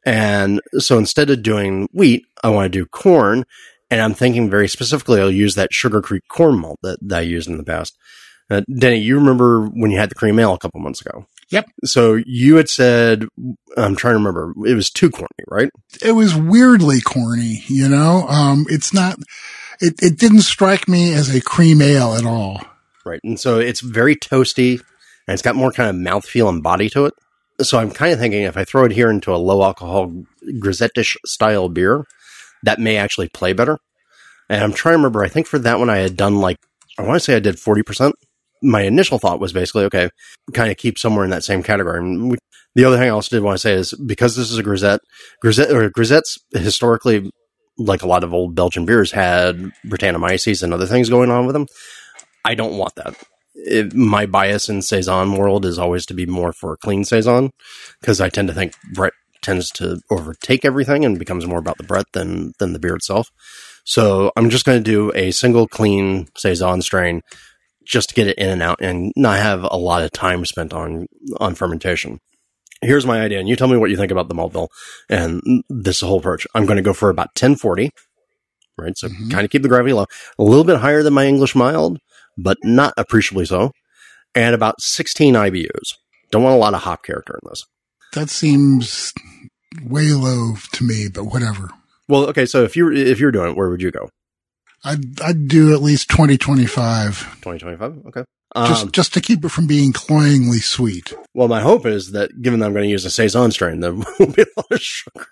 And 0.05 0.61
so 0.79 0.99
instead 0.99 1.31
of 1.31 1.43
doing 1.43 1.89
wheat, 1.93 2.27
I 2.43 2.51
want 2.51 2.73
to 2.73 2.79
do 2.79 2.87
corn. 2.87 3.45
And 3.93 4.01
I'm 4.01 4.15
thinking 4.15 4.49
very 4.49 4.69
specifically, 4.69 5.21
I'll 5.21 5.31
use 5.31 5.55
that 5.57 5.75
Sugar 5.75 6.01
Creek 6.01 6.23
corn 6.27 6.59
malt 6.59 6.79
that, 6.83 6.99
that 7.03 7.19
I 7.19 7.21
used 7.21 7.47
in 7.47 7.59
the 7.59 7.63
past. 7.63 7.95
Uh, 8.49 8.63
Denny, 8.75 8.97
you 8.97 9.17
remember 9.17 9.67
when 9.67 9.91
you 9.91 9.99
had 9.99 10.11
the 10.11 10.15
cream 10.15 10.39
ale 10.39 10.55
a 10.55 10.59
couple 10.59 10.81
months 10.81 11.03
ago? 11.03 11.27
Yep. 11.51 11.69
So 11.85 12.19
you 12.25 12.57
had 12.57 12.71
said, 12.71 13.27
I'm 13.77 13.95
trying 13.95 14.15
to 14.15 14.19
remember, 14.19 14.55
it 14.67 14.73
was 14.75 14.89
too 14.89 15.11
corny, 15.11 15.29
right? 15.47 15.69
It 16.03 16.13
was 16.13 16.35
weirdly 16.35 17.03
corny, 17.03 17.65
you 17.67 17.87
know. 17.87 18.27
Um, 18.29 18.65
it's 18.71 18.95
not. 18.95 19.19
It 19.79 20.03
it 20.03 20.19
didn't 20.19 20.41
strike 20.41 20.89
me 20.89 21.13
as 21.13 21.35
a 21.35 21.43
cream 21.43 21.83
ale 21.83 22.15
at 22.15 22.25
all. 22.25 22.63
Right. 23.05 23.21
And 23.23 23.39
so 23.39 23.59
it's 23.59 23.81
very 23.81 24.17
toasty 24.17 24.81
and 25.27 25.35
it's 25.35 25.43
got 25.43 25.55
more 25.55 25.71
kind 25.71 25.91
of 25.91 25.97
mouthfeel 25.97 26.49
and 26.49 26.63
body 26.63 26.89
to 26.91 27.05
it. 27.05 27.15
So 27.61 27.79
I'm 27.79 27.91
kind 27.91 28.15
of 28.15 28.19
thinking 28.19 28.45
if 28.45 28.57
I 28.57 28.65
throw 28.65 28.87
it 28.87 28.93
here 28.93 29.11
into 29.11 29.35
a 29.35 29.37
low 29.37 29.63
alcohol 29.63 30.11
grisette-ish 30.59 31.19
style 31.27 31.69
beer, 31.69 32.07
that 32.62 32.78
may 32.78 32.97
actually 32.97 33.28
play 33.28 33.52
better. 33.52 33.78
And 34.49 34.62
I'm 34.62 34.73
trying 34.73 34.92
to 34.92 34.99
remember, 34.99 35.25
I 35.25 35.28
think 35.28 35.47
for 35.47 35.59
that 35.61 35.78
one 35.78 35.90
I 35.90 35.99
had 35.99 36.16
done 36.16 36.37
like, 36.37 36.59
I 36.99 37.02
want 37.02 37.16
to 37.16 37.21
say 37.21 37.37
I 37.37 37.40
did 37.40 37.57
40%. 37.57 38.12
My 38.62 38.83
initial 38.83 39.19
thought 39.19 39.40
was 39.40 39.52
basically, 39.52 39.85
okay, 39.85 40.11
kind 40.52 40.71
of 40.71 40.76
keep 40.76 40.99
somewhere 40.99 41.25
in 41.25 41.31
that 41.31 41.45
same 41.45 41.62
category. 41.62 41.99
And 41.99 42.31
we, 42.31 42.38
the 42.75 42.85
other 42.85 42.97
thing 42.97 43.07
I 43.07 43.11
also 43.11 43.37
did 43.37 43.42
want 43.42 43.57
to 43.57 43.61
say 43.61 43.73
is 43.73 43.92
because 43.95 44.37
this 44.37 44.50
is 44.50 44.59
a 44.59 44.62
grisette, 44.62 45.00
grisette 45.40 45.71
or 45.71 45.90
grisettes 45.90 46.38
historically, 46.52 47.31
like 47.78 48.02
a 48.02 48.07
lot 48.07 48.25
of 48.25 48.33
old 48.33 48.54
Belgian 48.54 48.87
beers, 48.87 49.11
had 49.11 49.57
Brettanomyces 49.87 50.62
and 50.62 50.73
other 50.73 50.87
things 50.87 51.09
going 51.09 51.31
on 51.31 51.47
with 51.47 51.54
them. 51.54 51.66
I 52.45 52.54
don't 52.54 52.76
want 52.76 52.95
that. 52.97 53.16
It, 53.54 53.95
my 53.95 54.26
bias 54.26 54.69
in 54.69 54.83
saison 54.83 55.37
world 55.37 55.64
is 55.64 55.78
always 55.78 56.07
to 56.07 56.14
be 56.14 56.26
more 56.26 56.52
for 56.52 56.73
a 56.73 56.78
clean 56.78 57.04
saison 57.04 57.50
because 58.00 58.21
I 58.21 58.28
tend 58.28 58.49
to 58.49 58.54
think 58.54 58.75
Brett 58.92 59.12
tends 59.43 59.71
to 59.73 60.01
overtake 60.11 60.65
everything 60.65 61.05
and 61.05 61.19
becomes 61.19 61.47
more 61.47 61.59
about 61.59 61.79
the 61.79 61.85
Brett 61.85 62.07
than 62.13 62.53
than 62.59 62.73
the 62.73 62.79
beer 62.79 62.95
itself. 62.95 63.29
So 63.85 64.33
I'm 64.37 64.51
just 64.51 64.65
going 64.65 64.79
to 64.79 64.91
do 64.91 65.13
a 65.15 65.31
single 65.33 65.67
clean 65.69 66.29
saison 66.37 66.83
strain 66.83 67.23
just 67.85 68.11
to 68.11 68.15
get 68.15 68.29
it 68.29 68.39
in 68.39 68.49
and 68.49 68.63
out 68.63 68.81
and 68.81 69.13
not 69.17 69.39
have 69.39 69.65
a 69.65 69.77
lot 69.77 70.03
of 70.03 70.13
time 70.13 70.45
spent 70.45 70.73
on 70.73 71.07
on 71.39 71.55
fermentation. 71.55 72.19
Here's 72.81 73.07
my 73.07 73.21
idea, 73.21 73.39
and 73.39 73.49
you 73.49 73.55
tell 73.57 73.69
me 73.69 73.77
what 73.77 73.91
you 73.91 73.97
think 73.97 74.11
about 74.11 74.29
the 74.29 74.35
malt 74.35 74.53
bill 74.53 74.69
and 75.09 75.41
this 75.69 76.01
whole 76.01 76.19
approach. 76.19 76.47
I'm 76.55 76.67
going 76.67 76.79
to 76.79 76.83
go 76.83 76.93
for 76.93 77.11
about 77.11 77.29
1040, 77.37 77.91
right? 78.77 78.97
So 78.99 79.09
Mhm. 79.09 79.31
kind 79.31 79.45
of 79.45 79.51
keep 79.51 79.63
the 79.63 79.69
gravity 79.69 79.93
low, 79.93 80.07
a 80.39 80.43
little 80.43 80.65
bit 80.65 80.79
higher 80.79 81.03
than 81.03 81.13
my 81.13 81.27
English 81.27 81.55
mild, 81.55 81.99
but 82.37 82.59
not 82.65 82.93
appreciably 82.97 83.45
so, 83.45 83.71
and 84.35 84.55
about 84.55 84.81
16 84.81 85.35
IBUs. 85.37 85.95
Don't 86.33 86.43
want 86.43 86.57
a 86.57 86.59
lot 86.59 86.75
of 86.75 86.83
hop 86.83 87.05
character 87.05 87.39
in 87.43 87.49
this. 87.51 87.65
That 88.12 88.31
seems 88.31 89.12
way 89.83 90.12
low 90.12 90.54
to 90.73 90.85
me, 90.85 91.09
but 91.12 91.25
whatever. 91.25 91.71
Well, 92.09 92.26
okay, 92.28 92.47
so 92.47 92.62
if 92.62 92.76
you 92.76 92.85
were 92.85 92.92
if 92.92 93.19
you're 93.19 93.33
doing 93.33 93.50
it, 93.50 93.57
where 93.57 93.71
would 93.71 93.83
you 93.83 93.90
go? 93.90 94.11
I'd 94.85 95.21
I'd 95.21 95.49
do 95.49 95.73
at 95.73 95.81
least 95.83 96.09
twenty 96.11 96.37
twenty 96.37 96.66
five 96.66 97.21
2025? 97.42 98.07
Okay. 98.09 98.25
just 98.66 98.83
Um, 98.85 98.90
just 98.90 99.14
to 99.14 99.21
keep 99.21 99.45
it 99.45 99.49
from 99.50 99.66
being 99.66 99.92
cloyingly 99.92 100.59
sweet. 100.59 101.14
well, 101.35 101.49
my 101.49 101.61
hope 101.61 101.87
is 101.87 102.11
that 102.12 102.42
given 102.42 102.61
that 102.61 102.66
I'm 102.66 102.73
going 102.73 102.85
to 102.85 102.90
use 102.90 103.04
a 103.04 103.11
saison 103.11 103.50
strain, 103.52 103.81
there 103.81 103.95
will 104.19 104.26
be 104.26 104.42
a 104.42 104.47
lot 104.57 104.66
of 104.73 104.81
sugar. 104.81 105.26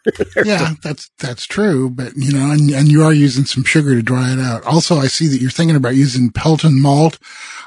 Yeah, 0.44 0.74
that's 0.82 1.10
that's 1.18 1.46
true, 1.46 1.90
but 1.90 2.12
you 2.16 2.32
know, 2.32 2.50
and, 2.52 2.70
and 2.70 2.88
you 2.88 3.02
are 3.02 3.12
using 3.12 3.44
some 3.44 3.64
sugar 3.64 3.94
to 3.94 4.02
dry 4.02 4.32
it 4.32 4.38
out. 4.38 4.64
Also, 4.64 4.96
I 4.96 5.08
see 5.08 5.26
that 5.26 5.40
you're 5.40 5.50
thinking 5.50 5.76
about 5.76 5.96
using 5.96 6.30
Pelton 6.30 6.80
malt. 6.80 7.18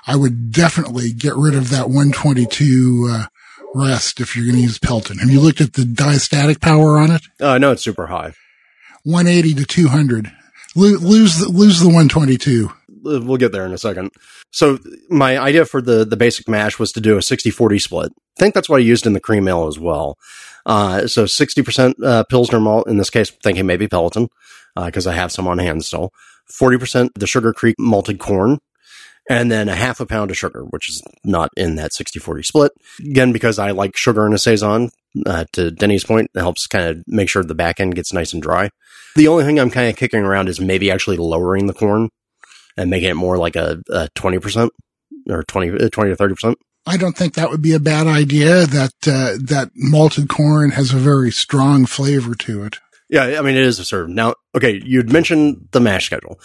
I 0.08 0.16
would 0.16 0.52
definitely 0.52 1.12
get 1.12 1.36
rid 1.36 1.54
of 1.54 1.70
that 1.70 1.88
122 1.90 3.10
uh, 3.12 3.26
rest 3.74 4.20
if 4.20 4.36
you're 4.36 4.46
going 4.46 4.58
to 4.58 4.62
use 4.62 4.78
Pelton. 4.80 5.18
Have 5.20 5.30
you 5.30 5.40
looked 5.40 5.62
at 5.62 5.74
the 5.74 5.84
diastatic 5.84 6.62
power 6.62 6.98
on 7.00 7.12
it? 7.12 7.22
Uh, 7.40 7.58
no, 7.58 7.72
it's 7.72 7.84
super 7.84 8.08
high. 8.08 8.34
180 9.04 9.56
to 9.56 9.66
200. 9.66 10.32
Lo- 10.76 10.98
lose 11.00 11.40
the, 11.40 11.50
lose 11.50 11.80
the 11.80 11.88
122. 11.88 12.70
Uh, 12.70 12.74
We'll 13.04 13.38
get 13.38 13.52
there 13.52 13.66
in 13.66 13.74
a 13.74 13.78
second. 13.78 14.12
So 14.52 14.80
my 15.10 15.38
idea 15.38 15.66
for 15.66 15.82
the, 15.82 16.06
the 16.06 16.16
basic 16.16 16.48
mash 16.48 16.80
was 16.80 16.92
to 16.94 17.02
do 17.02 17.16
a 17.18 17.20
60-40 17.20 17.82
split. 17.82 18.12
I 18.38 18.40
think 18.40 18.54
that's 18.54 18.70
what 18.70 18.78
I 18.78 18.80
used 18.80 19.06
in 19.06 19.14
the 19.14 19.20
cream 19.20 19.48
ale 19.48 19.68
as 19.68 19.78
well. 19.78 20.18
Uh, 20.66 21.08
so 21.08 21.26
60% 21.26 21.96
uh, 22.04 22.24
Pilsner 22.24 22.60
malt, 22.62 22.88
in 22.88 22.98
this 22.98 23.10
case, 23.10 23.30
thinking 23.30 23.66
maybe 23.66 23.88
Peloton, 23.88 24.30
because 24.76 25.06
I 25.06 25.14
have 25.14 25.32
some 25.32 25.48
on 25.48 25.58
hand 25.58 25.84
still. 25.84 26.12
40% 26.50 27.10
the 27.16 27.28
Sugar 27.28 27.52
Creek 27.52 27.76
malted 27.78 28.20
corn, 28.20 28.60
and 29.30 29.52
then 29.52 29.70
a 29.70 29.76
half 29.76 30.00
a 30.00 30.06
pound 30.06 30.32
of 30.32 30.38
sugar, 30.38 30.64
which 30.64 30.90
is 30.90 31.02
not 31.24 31.50
in 31.56 31.76
that 31.76 31.92
60-40 31.92 32.46
split. 32.46 32.72
Again, 33.00 33.32
because 33.32 33.60
I 33.60 33.72
like 33.72 33.96
sugar 33.96 34.26
in 34.26 34.34
a 34.34 34.38
Saison, 34.38 34.90
uh, 35.26 35.46
to 35.54 35.72
Denny's 35.72 36.04
point, 36.04 36.30
it 36.36 36.40
helps 36.40 36.68
kind 36.68 36.86
of 36.86 37.04
make 37.08 37.30
sure 37.30 37.44
the 37.44 37.56
back 37.56 37.80
end 37.80 37.96
gets 37.96 38.14
nice 38.14 38.34
and 38.34 38.42
dry. 38.42 38.70
The 39.16 39.28
only 39.28 39.46
thing 39.46 39.60
I'm 39.60 39.70
kind 39.70 39.90
of 39.90 39.96
kicking 39.96 40.22
around 40.22 40.50
is 40.50 40.60
maybe 40.60 40.92
actually 40.92 41.18
lowering 41.18 41.68
the 41.68 41.74
corn 41.74 42.10
and 42.76 42.90
making 42.90 43.10
it 43.10 43.16
more 43.16 43.38
like 43.38 43.56
a, 43.56 43.82
a 43.90 44.10
20% 44.16 44.70
or 45.30 45.44
20, 45.44 45.86
uh, 45.86 45.90
20 45.90 46.16
to 46.16 46.18
30%. 46.18 46.56
I 46.86 46.98
don't 46.98 47.16
think 47.16 47.36
that 47.36 47.50
would 47.50 47.62
be 47.62 47.74
a 47.74 47.80
bad 47.80 48.08
idea. 48.08 48.66
That 48.66 48.92
uh, 49.08 49.38
that 49.42 49.72
malted 49.74 50.28
corn 50.28 50.72
has 50.72 50.94
a 50.94 50.98
very 50.98 51.32
strong 51.32 51.86
flavor 51.86 52.36
to 52.36 52.66
it. 52.66 52.80
Yeah, 53.10 53.38
I 53.40 53.42
mean, 53.42 53.56
it 53.56 53.64
is 53.64 53.80
a 53.80 53.86
serve. 53.86 54.10
Now, 54.10 54.36
okay, 54.56 54.82
you'd 54.84 55.12
mentioned 55.12 55.70
the 55.72 55.80
mash 55.80 56.08
schedule. 56.08 56.40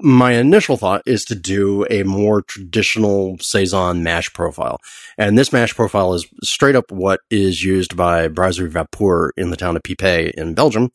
My 0.00 0.32
initial 0.32 0.76
thought 0.76 1.02
is 1.06 1.24
to 1.24 1.34
do 1.34 1.84
a 1.90 2.04
more 2.04 2.42
traditional 2.42 3.36
Saison 3.40 4.02
mash 4.04 4.32
profile. 4.32 4.78
And 5.16 5.36
this 5.36 5.52
mash 5.52 5.74
profile 5.74 6.14
is 6.14 6.26
straight 6.42 6.76
up 6.76 6.92
what 6.92 7.20
is 7.30 7.64
used 7.64 7.96
by 7.96 8.28
Brasserie 8.28 8.70
Vapeur 8.70 9.30
in 9.36 9.50
the 9.50 9.56
town 9.56 9.76
of 9.76 9.82
Pipaix 9.82 10.30
in 10.36 10.54
Belgium 10.54 10.90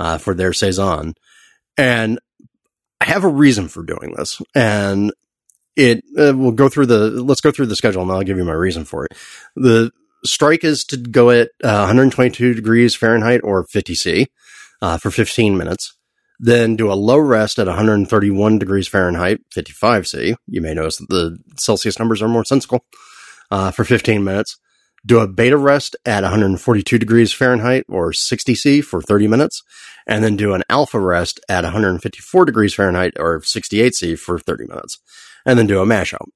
uh, 0.00 0.18
for 0.18 0.34
their 0.34 0.52
Saison. 0.52 1.14
And 1.76 2.18
I 3.00 3.04
have 3.04 3.22
a 3.22 3.28
reason 3.28 3.68
for 3.68 3.84
doing 3.84 4.14
this. 4.16 4.42
And 4.54 5.12
it 5.76 6.04
uh, 6.18 6.34
we'll 6.36 6.52
go 6.52 6.68
through 6.68 6.86
the 6.86 7.10
let's 7.22 7.40
go 7.40 7.52
through 7.52 7.66
the 7.66 7.76
schedule 7.76 8.02
and 8.02 8.10
I'll 8.10 8.22
give 8.22 8.36
you 8.36 8.44
my 8.44 8.52
reason 8.52 8.84
for 8.84 9.06
it. 9.06 9.12
The 9.54 9.92
strike 10.24 10.64
is 10.64 10.84
to 10.86 10.96
go 10.96 11.30
at 11.30 11.48
uh, 11.62 11.86
122 11.86 12.54
degrees 12.54 12.94
Fahrenheit 12.94 13.40
or 13.44 13.64
50 13.64 13.94
C 13.94 14.26
uh, 14.82 14.98
for 14.98 15.10
15 15.10 15.56
minutes. 15.56 15.94
Then 16.42 16.74
do 16.74 16.90
a 16.90 16.94
low 16.94 17.18
rest 17.18 17.58
at 17.58 17.66
131 17.66 18.58
degrees 18.58 18.88
Fahrenheit, 18.88 19.40
55 19.50 20.08
C. 20.08 20.34
You 20.46 20.62
may 20.62 20.72
notice 20.72 20.96
that 20.96 21.10
the 21.10 21.38
Celsius 21.58 21.98
numbers 21.98 22.22
are 22.22 22.28
more 22.28 22.46
sensible 22.46 22.86
uh, 23.50 23.70
for 23.70 23.84
15 23.84 24.24
minutes. 24.24 24.56
Do 25.04 25.20
a 25.20 25.28
beta 25.28 25.58
rest 25.58 25.96
at 26.06 26.22
142 26.22 26.98
degrees 26.98 27.30
Fahrenheit 27.32 27.84
or 27.88 28.14
60 28.14 28.54
C 28.54 28.80
for 28.80 29.02
30 29.02 29.28
minutes. 29.28 29.62
And 30.06 30.24
then 30.24 30.36
do 30.36 30.54
an 30.54 30.62
alpha 30.70 30.98
rest 30.98 31.40
at 31.48 31.64
154 31.64 32.44
degrees 32.46 32.72
Fahrenheit 32.72 33.14
or 33.20 33.42
68 33.42 33.94
C 33.94 34.16
for 34.16 34.38
30 34.38 34.66
minutes. 34.66 34.98
And 35.44 35.58
then 35.58 35.66
do 35.66 35.82
a 35.82 35.86
mash 35.86 36.14
out. 36.14 36.30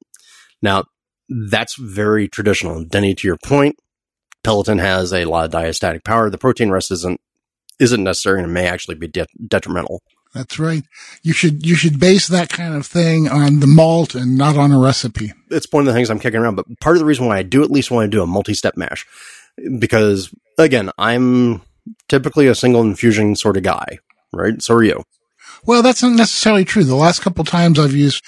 Now, 0.60 0.84
that's 1.28 1.76
very 1.76 2.28
traditional. 2.28 2.84
Denny, 2.84 3.14
to 3.14 3.26
your 3.26 3.38
point, 3.42 3.76
Peloton 4.42 4.78
has 4.78 5.14
a 5.14 5.24
lot 5.24 5.46
of 5.46 5.50
diastatic 5.50 6.04
power. 6.04 6.28
The 6.28 6.36
protein 6.36 6.70
rest 6.70 6.90
isn't 6.90 7.20
isn't 7.78 8.02
necessary 8.02 8.42
and 8.42 8.52
may 8.54 8.66
actually 8.66 8.94
be 8.94 9.08
de- 9.08 9.26
detrimental. 9.46 10.02
That's 10.34 10.58
right. 10.58 10.82
You 11.22 11.32
should 11.32 11.64
you 11.64 11.76
should 11.76 12.00
base 12.00 12.26
that 12.26 12.48
kind 12.48 12.74
of 12.74 12.86
thing 12.86 13.28
on 13.28 13.60
the 13.60 13.68
malt 13.68 14.16
and 14.16 14.36
not 14.36 14.56
on 14.56 14.72
a 14.72 14.78
recipe. 14.78 15.32
It's 15.50 15.70
one 15.70 15.82
of 15.82 15.86
the 15.86 15.92
things 15.92 16.10
I'm 16.10 16.18
kicking 16.18 16.40
around, 16.40 16.56
but 16.56 16.66
part 16.80 16.96
of 16.96 17.00
the 17.00 17.06
reason 17.06 17.26
why 17.26 17.38
I 17.38 17.44
do 17.44 17.62
at 17.62 17.70
least 17.70 17.92
want 17.92 18.10
to 18.10 18.16
do 18.16 18.22
a 18.22 18.26
multi-step 18.26 18.76
mash 18.76 19.06
because 19.78 20.34
again, 20.58 20.90
I'm 20.98 21.62
typically 22.08 22.46
a 22.46 22.54
single 22.54 22.82
infusion 22.82 23.36
sort 23.36 23.56
of 23.56 23.62
guy, 23.62 23.98
right? 24.32 24.60
So 24.62 24.74
are 24.74 24.82
you. 24.82 25.04
Well, 25.66 25.82
that's 25.82 26.02
not 26.02 26.12
necessarily 26.12 26.64
true. 26.64 26.84
The 26.84 26.94
last 26.94 27.20
couple 27.20 27.44
times 27.44 27.78
I've 27.78 27.94
used 27.94 28.22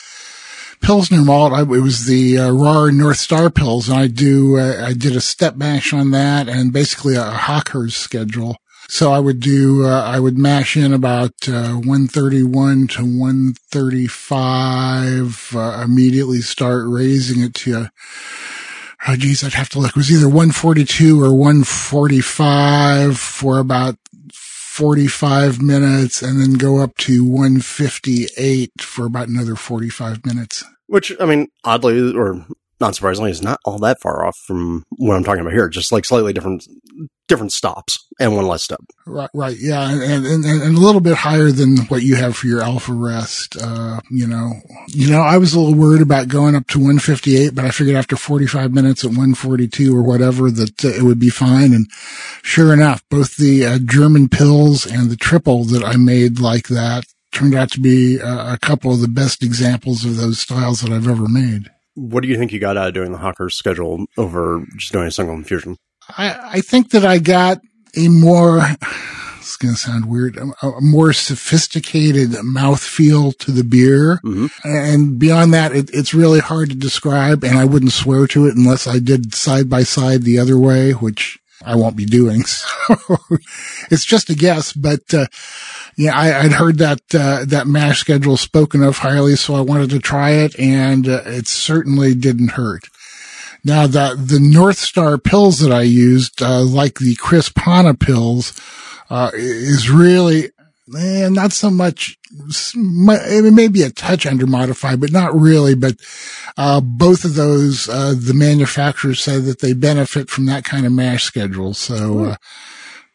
Pilsner 0.80 1.22
malt. 1.22 1.52
I, 1.52 1.62
it 1.62 1.66
was 1.66 2.06
the 2.06 2.38
uh, 2.38 2.50
Rahr 2.50 2.94
North 2.94 3.18
Star 3.18 3.50
Pils, 3.50 3.88
and 3.88 3.98
I 3.98 4.06
do 4.06 4.58
uh, 4.58 4.86
I 4.86 4.92
did 4.92 5.16
a 5.16 5.20
step 5.20 5.56
mash 5.56 5.92
on 5.92 6.10
that, 6.12 6.48
and 6.48 6.72
basically 6.72 7.14
a 7.14 7.30
Hochkurz 7.32 7.92
schedule. 7.92 8.56
So 8.88 9.12
I 9.12 9.19
would 9.19 9.40
do 9.40 9.85
uh, 9.85 10.02
I 10.02 10.21
would 10.21 10.38
mash 10.38 10.76
in 10.76 10.93
about 10.93 11.49
uh, 11.49 11.75
131 11.75 12.87
to 12.88 13.02
135. 13.02 15.52
Uh, 15.55 15.83
immediately 15.85 16.40
start 16.40 16.85
raising 16.87 17.43
it 17.43 17.55
to. 17.55 17.88
Oh 19.09 19.16
geez, 19.16 19.45
I'd 19.45 19.55
have 19.55 19.69
to 19.71 19.78
look. 19.78 19.90
It 19.90 19.97
was 19.97 20.11
either 20.11 20.28
142 20.28 21.23
or 21.23 21.35
145 21.35 23.19
for 23.19 23.59
about 23.59 23.97
45 24.33 25.62
minutes 25.62 26.21
and 26.21 26.38
then 26.38 26.52
go 26.55 26.83
up 26.83 26.97
to 26.99 27.25
158 27.25 28.73
for 28.81 29.07
about 29.07 29.28
another 29.28 29.57
45 29.57 30.26
minutes. 30.26 30.62
Which, 30.87 31.14
I 31.19 31.25
mean, 31.25 31.49
oddly 31.64 32.12
or 32.14 32.45
not 32.80 32.95
surprisingly, 32.95 33.30
is 33.30 33.42
not 33.42 33.61
all 33.64 33.78
that 33.78 34.00
far 34.00 34.25
off 34.26 34.37
from 34.37 34.85
what 34.90 35.16
I'm 35.16 35.25
talking 35.25 35.40
about 35.40 35.52
here. 35.52 35.68
Just 35.68 35.92
like 35.92 36.04
slightly 36.04 36.33
different, 36.33 36.66
different 37.26 37.52
stops 37.52 38.06
and 38.21 38.35
one 38.35 38.47
less 38.47 38.62
step. 38.62 38.80
Right, 39.06 39.30
right, 39.35 39.56
yeah, 39.59 39.90
and 39.90 40.26
and, 40.26 40.45
and 40.45 40.76
a 40.76 40.80
little 40.80 41.00
bit 41.00 41.16
higher 41.16 41.50
than 41.50 41.78
what 41.87 42.02
you 42.02 42.16
have 42.16 42.37
for 42.37 42.47
your 42.47 42.62
alpha 42.62 42.92
rest. 42.92 43.56
Uh, 43.61 44.00
you 44.11 44.26
know, 44.26 44.52
you 44.88 45.11
know, 45.11 45.21
I 45.21 45.38
was 45.38 45.54
a 45.54 45.61
little 45.61 45.75
worried 45.75 46.02
about 46.02 46.28
going 46.28 46.54
up 46.54 46.66
to 46.68 46.78
158, 46.78 47.54
but 47.54 47.64
I 47.64 47.71
figured 47.71 47.97
after 47.97 48.16
45 48.16 48.73
minutes 48.73 49.04
at 49.04 49.11
142 49.11 49.97
or 49.97 50.02
whatever 50.02 50.50
that 50.50 50.85
uh, 50.85 50.88
it 50.88 51.02
would 51.02 51.18
be 51.18 51.30
fine. 51.30 51.73
And 51.73 51.88
sure 52.42 52.73
enough, 52.73 53.02
both 53.09 53.37
the 53.37 53.64
uh, 53.64 53.78
German 53.85 54.28
Pils 54.28 54.87
and 54.90 55.11
the 55.11 55.16
triple 55.16 55.64
that 55.64 55.85
I 55.85 55.97
made 55.97 56.40
like 56.40 56.68
that 56.68 57.04
turned 57.33 57.54
out 57.54 57.71
to 57.71 57.80
be 57.80 58.21
uh, 58.21 58.54
a 58.54 58.59
couple 58.59 58.92
of 58.92 59.00
the 59.00 59.09
best 59.09 59.42
examples 59.42 60.04
of 60.04 60.16
those 60.16 60.40
styles 60.40 60.80
that 60.80 60.92
I've 60.92 61.09
ever 61.09 61.28
made. 61.28 61.71
What 61.96 62.22
do 62.22 62.28
you 62.28 62.36
think 62.36 62.52
you 62.52 62.60
got 62.60 62.76
out 62.76 62.88
of 62.88 62.94
doing 62.94 63.10
the 63.10 63.18
Hochkurz 63.18 63.52
schedule 63.52 64.04
over 64.16 64.64
just 64.76 64.92
doing 64.92 65.08
a 65.08 65.10
single 65.10 65.34
infusion? 65.34 65.76
I, 66.16 66.50
I 66.52 66.60
think 66.60 66.90
that 66.90 67.04
I 67.04 67.18
got 67.18 67.58
a 67.96 68.08
more, 68.08 68.60
it's 69.38 69.56
going 69.56 69.74
to 69.74 69.80
sound 69.80 70.06
weird, 70.06 70.36
a, 70.36 70.66
a 70.66 70.80
more 70.80 71.12
sophisticated 71.12 72.30
mouthfeel 72.30 73.37
to 73.38 73.50
the 73.50 73.64
beer. 73.64 74.20
Mm-hmm. 74.24 74.46
And 74.64 75.18
beyond 75.18 75.54
that, 75.54 75.74
it, 75.74 75.90
it's 75.92 76.14
really 76.14 76.40
hard 76.40 76.68
to 76.70 76.76
describe. 76.76 77.42
And 77.42 77.59
I 77.59 77.64
wouldn't 77.64 77.92
swear 77.92 78.26
to 78.28 78.46
it 78.46 78.56
unless 78.56 78.87
I 78.87 78.98
did 78.98 79.35
side 79.35 79.68
by 79.68 79.82
side 79.82 80.22
the 80.22 80.38
other 80.38 80.59
way, 80.59 80.92
which 80.92 81.38
I 81.64 81.74
won't 81.76 81.96
be 81.96 82.06
doing. 82.06 82.44
So 82.87 83.16
it's 83.90 84.04
just 84.04 84.30
a 84.30 84.35
guess, 84.37 84.72
but, 84.72 85.12
uh, 85.12 85.26
yeah, 85.96 86.14
I, 86.14 86.42
would 86.42 86.52
heard 86.52 86.78
that, 86.78 87.00
uh, 87.14 87.44
that 87.46 87.66
mash 87.66 88.00
schedule 88.00 88.37
spoken 88.37 88.82
of 88.82 88.98
highly. 88.98 89.35
So 89.37 89.54
I 89.54 89.62
wanted 89.62 89.90
to 89.90 89.98
try 89.98 90.30
it 90.32 90.59
and 90.59 91.09
uh, 91.09 91.22
it 91.24 91.48
certainly 91.48 92.14
didn't 92.14 92.52
hurt. 92.52 92.88
Now 93.64 93.87
the, 93.87 94.14
the 94.18 94.38
North 94.38 94.78
Star 94.78 95.16
Pils 95.16 95.61
that 95.62 95.72
I 95.72 95.82
used, 95.82 96.42
uh, 96.42 96.61
like 96.62 96.98
the 96.98 97.16
Crisp 97.16 97.59
Hana 97.59 97.94
Pils, 97.94 98.61
uh, 99.09 99.30
is 99.35 99.90
really, 99.90 100.50
eh, 100.96 101.28
not 101.30 101.52
so 101.52 101.70
much, 101.70 102.18
it 102.30 103.54
may 103.54 103.68
be 103.68 103.82
a 103.82 103.90
touch 103.90 104.26
under 104.26 104.46
modified, 104.46 105.00
but 105.00 105.12
not 105.12 105.35
really. 105.35 105.74
But, 105.74 105.96
uh, 106.59 106.80
both 106.80 107.24
of 107.24 107.35
those, 107.35 107.88
uh, 107.88 108.14
the 108.16 108.35
manufacturers 108.35 109.22
say 109.22 109.38
that 109.38 109.61
they 109.61 109.72
benefit 109.72 110.28
from 110.28 110.46
that 110.46 110.64
kind 110.64 110.85
of 110.85 110.92
mash 110.92 111.24
schedule. 111.24 111.72
So, 111.72 112.24
uh, 112.24 112.37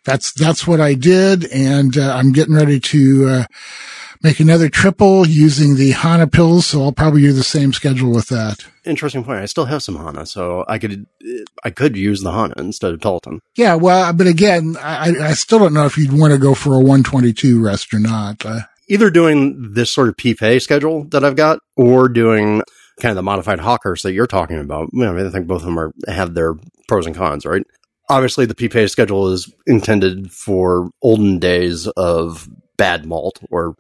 that's, 0.06 0.34
that's 0.34 0.68
what 0.68 0.80
I 0.82 0.94
did. 0.94 1.46
And, 1.52 1.98
uh, 1.98 2.14
I'm 2.16 2.32
getting 2.32 2.56
ready 2.56 2.80
to, 2.80 3.28
uh, 3.28 3.44
make 4.24 4.40
another 4.40 4.70
triple 4.70 5.26
using 5.26 5.76
the 5.76 5.92
Hana 5.92 6.28
Pils. 6.28 6.64
So 6.64 6.84
I'll 6.84 6.92
probably 6.92 7.22
do 7.22 7.34
the 7.34 7.44
same 7.44 7.74
schedule 7.74 8.12
with 8.12 8.28
that. 8.30 8.66
Interesting 8.86 9.24
point. 9.24 9.40
I 9.40 9.46
still 9.46 9.66
have 9.66 9.84
some 9.84 9.96
Hana, 9.96 10.26
so 10.26 10.66
I 10.68 10.78
could, 10.78 11.06
I 11.64 11.70
could 11.70 11.96
use 11.96 12.22
the 12.22 12.32
Hana 12.32 12.54
instead 12.58 12.94
of 12.94 13.02
Peloton. 13.02 13.40
Yeah. 13.56 13.76
Well, 13.76 14.14
but 14.14 14.28
again, 14.28 14.76
I, 14.80 15.14
I 15.22 15.34
still 15.34 15.60
don't 15.60 15.74
know 15.74 15.86
if 15.86 15.98
you'd 15.98 16.18
want 16.18 16.34
to 16.34 16.40
go 16.40 16.54
for 16.54 16.74
a 16.76 16.80
122 16.80 17.64
rest 17.64 17.94
or 17.94 18.00
not. 18.00 18.46
Uh, 18.46 18.62
Either 18.88 19.10
doing 19.10 19.74
this 19.74 19.90
sort 19.90 20.10
of 20.10 20.18
PPA 20.18 20.62
schedule 20.62 21.06
that 21.06 21.24
I've 21.24 21.36
got 21.36 21.60
or 21.78 22.10
doing 22.10 22.62
kind 23.00 23.12
of 23.12 23.16
the 23.16 23.24
modified 23.24 23.60
Hochkurz 23.60 24.04
that 24.04 24.14
you're 24.14 24.28
talking 24.28 24.60
about. 24.60 24.90
I, 24.94 25.12
mean, 25.12 25.26
I 25.26 25.30
think 25.30 25.48
both 25.48 25.62
of 25.62 25.66
them 25.66 25.80
are, 25.80 25.92
have 26.08 26.34
their 26.34 26.56
pros 26.88 27.06
and 27.06 27.16
cons, 27.16 27.46
right? 27.46 27.64
Obviously, 28.12 28.46
the 28.46 28.54
PPA 28.54 28.90
schedule 28.90 29.30
is 29.30 29.50
intended 29.66 30.34
for 30.34 30.90
olden 31.02 31.40
days 31.40 31.88
of 31.88 32.50
bad 32.76 33.06
malt 33.06 33.40
or 33.50 33.76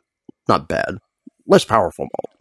not 0.47 0.69
bad, 0.69 0.99
less 1.47 1.65
powerful 1.65 2.05
malt. 2.05 2.37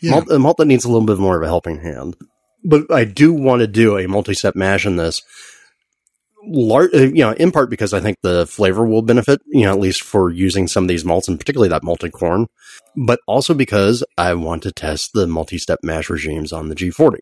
Yeah. 0.00 0.10
Malt, 0.10 0.30
a 0.32 0.38
malt 0.40 0.56
that 0.56 0.64
needs 0.64 0.84
a 0.84 0.88
little 0.88 1.06
bit 1.06 1.18
more 1.18 1.36
of 1.36 1.42
a 1.44 1.46
helping 1.46 1.78
hand. 1.78 2.16
But 2.64 2.92
I 2.92 3.04
do 3.04 3.32
want 3.32 3.60
to 3.60 3.68
do 3.68 3.96
a 3.96 4.08
multi-step 4.08 4.56
mash 4.56 4.84
in 4.84 4.96
this. 4.96 5.22
Lar- 6.44 6.90
uh, 6.92 6.98
you 6.98 7.22
know, 7.22 7.30
in 7.30 7.52
part 7.52 7.70
because 7.70 7.94
I 7.94 8.00
think 8.00 8.16
the 8.22 8.44
flavor 8.44 8.84
will 8.84 9.02
benefit, 9.02 9.40
you 9.46 9.62
know, 9.62 9.70
at 9.70 9.78
least 9.78 10.02
for 10.02 10.30
using 10.30 10.66
some 10.66 10.82
of 10.82 10.88
these 10.88 11.04
malts 11.04 11.28
and 11.28 11.38
particularly 11.38 11.68
that 11.68 11.84
malted 11.84 12.10
corn, 12.10 12.48
but 12.96 13.20
also 13.28 13.54
because 13.54 14.02
I 14.18 14.34
want 14.34 14.64
to 14.64 14.72
test 14.72 15.12
the 15.12 15.28
multi-step 15.28 15.78
mash 15.84 16.10
regimes 16.10 16.52
on 16.52 16.68
the 16.68 16.74
G40 16.74 17.18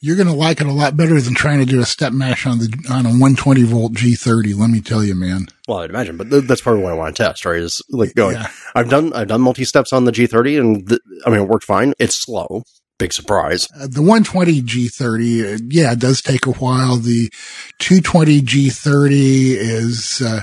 you're 0.00 0.16
going 0.16 0.28
to 0.28 0.34
like 0.34 0.60
it 0.60 0.66
a 0.66 0.72
lot 0.72 0.96
better 0.96 1.20
than 1.20 1.34
trying 1.34 1.58
to 1.58 1.66
do 1.66 1.80
a 1.80 1.84
step 1.84 2.12
mash 2.12 2.46
on 2.46 2.58
the 2.58 2.72
on 2.90 3.04
a 3.04 3.10
120 3.10 3.62
volt 3.64 3.94
G30. 3.94 4.56
Let 4.56 4.70
me 4.70 4.80
tell 4.80 5.04
you, 5.04 5.14
man. 5.14 5.46
Well, 5.66 5.78
I'd 5.78 5.90
imagine, 5.90 6.16
but 6.16 6.30
th- 6.30 6.44
that's 6.44 6.60
probably 6.60 6.82
what 6.82 6.92
I 6.92 6.96
want 6.96 7.16
to 7.16 7.22
test. 7.22 7.44
Right? 7.44 7.60
Is 7.60 7.82
like 7.90 8.14
going. 8.14 8.36
Yeah. 8.36 8.48
I've 8.74 8.88
done 8.88 9.12
I've 9.12 9.28
done 9.28 9.40
multi 9.40 9.64
steps 9.64 9.92
on 9.92 10.04
the 10.04 10.12
G30, 10.12 10.60
and 10.60 10.88
th- 10.88 11.00
I 11.26 11.30
mean 11.30 11.40
it 11.40 11.48
worked 11.48 11.64
fine. 11.64 11.94
It's 11.98 12.14
slow. 12.14 12.62
Big 12.98 13.12
surprise. 13.12 13.68
Uh, 13.76 13.86
the 13.86 14.02
120 14.02 14.60
G30, 14.60 15.54
uh, 15.54 15.64
yeah, 15.68 15.92
it 15.92 16.00
does 16.00 16.20
take 16.20 16.46
a 16.46 16.50
while. 16.50 16.96
The 16.96 17.30
220 17.78 18.40
G30 18.40 19.10
is 19.12 20.20
uh, 20.20 20.42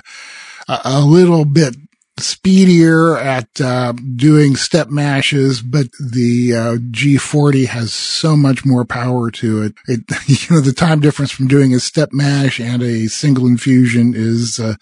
a, 0.70 0.80
a 0.86 1.00
little 1.02 1.44
bit 1.44 1.76
speedier 2.18 3.18
at 3.18 3.60
uh, 3.60 3.92
doing 4.16 4.56
step 4.56 4.90
mashes, 4.90 5.62
but 5.62 5.88
the 6.00 6.56
uh, 6.56 6.76
G40 6.78 7.68
has 7.68 7.94
so 7.94 8.38
much 8.38 8.66
more 8.66 8.86
power 8.86 9.30
to 9.32 9.64
it. 9.64 9.74
It, 9.88 10.02
you 10.50 10.56
know, 10.56 10.62
the 10.62 10.74
time 10.74 11.00
difference 11.00 11.32
from 11.32 11.48
doing 11.48 11.74
a 11.74 11.80
step 11.80 12.10
mash 12.12 12.60
and 12.60 12.82
a 12.82 13.08
single 13.08 13.48
infusion 13.48 14.14
is 14.16 14.60
uh, 14.60 14.76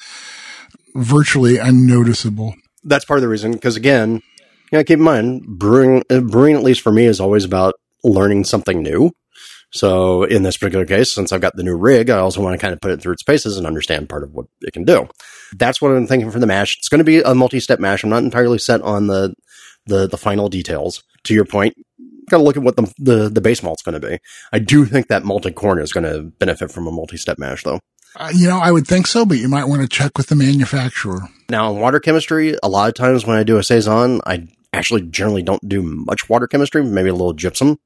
virtually 0.95 1.57
unnoticeable. 1.57 2.55
That's 2.83 3.05
part 3.05 3.17
of 3.17 3.21
the 3.21 3.29
reason, 3.29 3.53
because 3.53 3.75
again, 3.75 4.21
yeah, 4.71 4.83
keep 4.83 4.99
in 4.99 5.03
mind, 5.03 5.43
brewing, 5.45 6.03
uh, 6.09 6.19
brewing 6.19 6.55
at 6.55 6.63
least 6.63 6.81
for 6.81 6.91
me 6.91 7.05
is 7.05 7.19
always 7.19 7.45
about 7.45 7.73
learning 8.03 8.43
something 8.43 8.83
new. 8.83 9.11
So 9.73 10.23
in 10.23 10.43
this 10.43 10.55
particular 10.55 10.86
case, 10.86 11.12
since 11.12 11.31
I've 11.31 11.41
got 11.41 11.55
the 11.55 11.63
new 11.63 11.75
rig, 11.75 12.12
I 12.12 12.19
also 12.19 12.41
want 12.41 12.53
to 12.53 12.62
kind 12.62 12.73
of 12.73 12.81
put 12.81 12.91
it 12.91 13.01
through 13.01 13.13
its 13.13 13.23
paces 13.23 13.57
and 13.57 13.65
understand 13.65 14.07
part 14.07 14.23
of 14.23 14.31
what 14.33 14.45
it 14.62 14.71
can 14.71 14.83
do. 14.83 15.09
That's 15.57 15.81
what 15.81 15.91
I'm 15.91 16.05
thinking 16.05 16.29
for 16.29 16.39
the 16.39 16.45
mash. 16.45 16.77
It's 16.77 16.89
going 16.89 16.99
to 16.99 17.05
be 17.05 17.21
a 17.21 17.33
multi-step 17.33 17.79
mash. 17.79 18.03
I'm 18.03 18.09
not 18.12 18.23
entirely 18.23 18.59
set 18.59 18.81
on 18.83 19.07
the, 19.07 19.33
the, 19.88 20.07
the 20.07 20.17
final 20.17 20.47
details. 20.47 21.03
To 21.23 21.33
your 21.33 21.45
point, 21.45 21.75
got 22.29 22.38
to 22.38 22.43
look 22.43 22.57
at 22.57 22.63
what 22.63 22.75
the, 22.75 22.93
the, 22.99 23.29
the 23.29 23.41
base 23.41 23.63
malt's 23.63 23.81
going 23.81 23.99
to 23.99 24.07
be. 24.07 24.19
I 24.51 24.59
do 24.59 24.86
think 24.86 25.07
that 25.07 25.23
malted 25.23 25.55
corn 25.55 25.79
is 25.79 25.91
going 25.91 26.03
to 26.03 26.21
benefit 26.23 26.71
from 26.71 26.86
a 26.86 26.91
multi-step 26.91 27.39
mash 27.39 27.63
though. 27.63 27.79
Uh, 28.15 28.31
you 28.36 28.47
know, 28.47 28.59
I 28.59 28.71
would 28.71 28.86
think 28.86 29.07
so, 29.07 29.25
but 29.25 29.39
you 29.39 29.49
might 29.49 29.65
want 29.65 29.81
to 29.81 29.88
check 29.88 30.17
with 30.17 30.27
the 30.27 30.36
manufacturer. 30.36 31.21
Now, 31.49 31.73
in 31.73 31.79
water 31.79 31.99
chemistry, 31.99 32.55
a 32.62 32.69
lot 32.69 32.89
of 32.89 32.93
times 32.93 33.25
when 33.25 33.38
I 33.38 33.43
do 33.43 33.57
a 33.57 33.63
saison, 33.63 34.21
I 34.27 34.47
actually 34.71 35.01
generally 35.03 35.41
don't 35.41 35.67
do 35.67 35.81
much 35.81 36.29
water 36.29 36.45
chemistry, 36.45 36.83
maybe 36.83 37.09
a 37.09 37.13
little 37.13 37.33
gypsum 37.33 37.79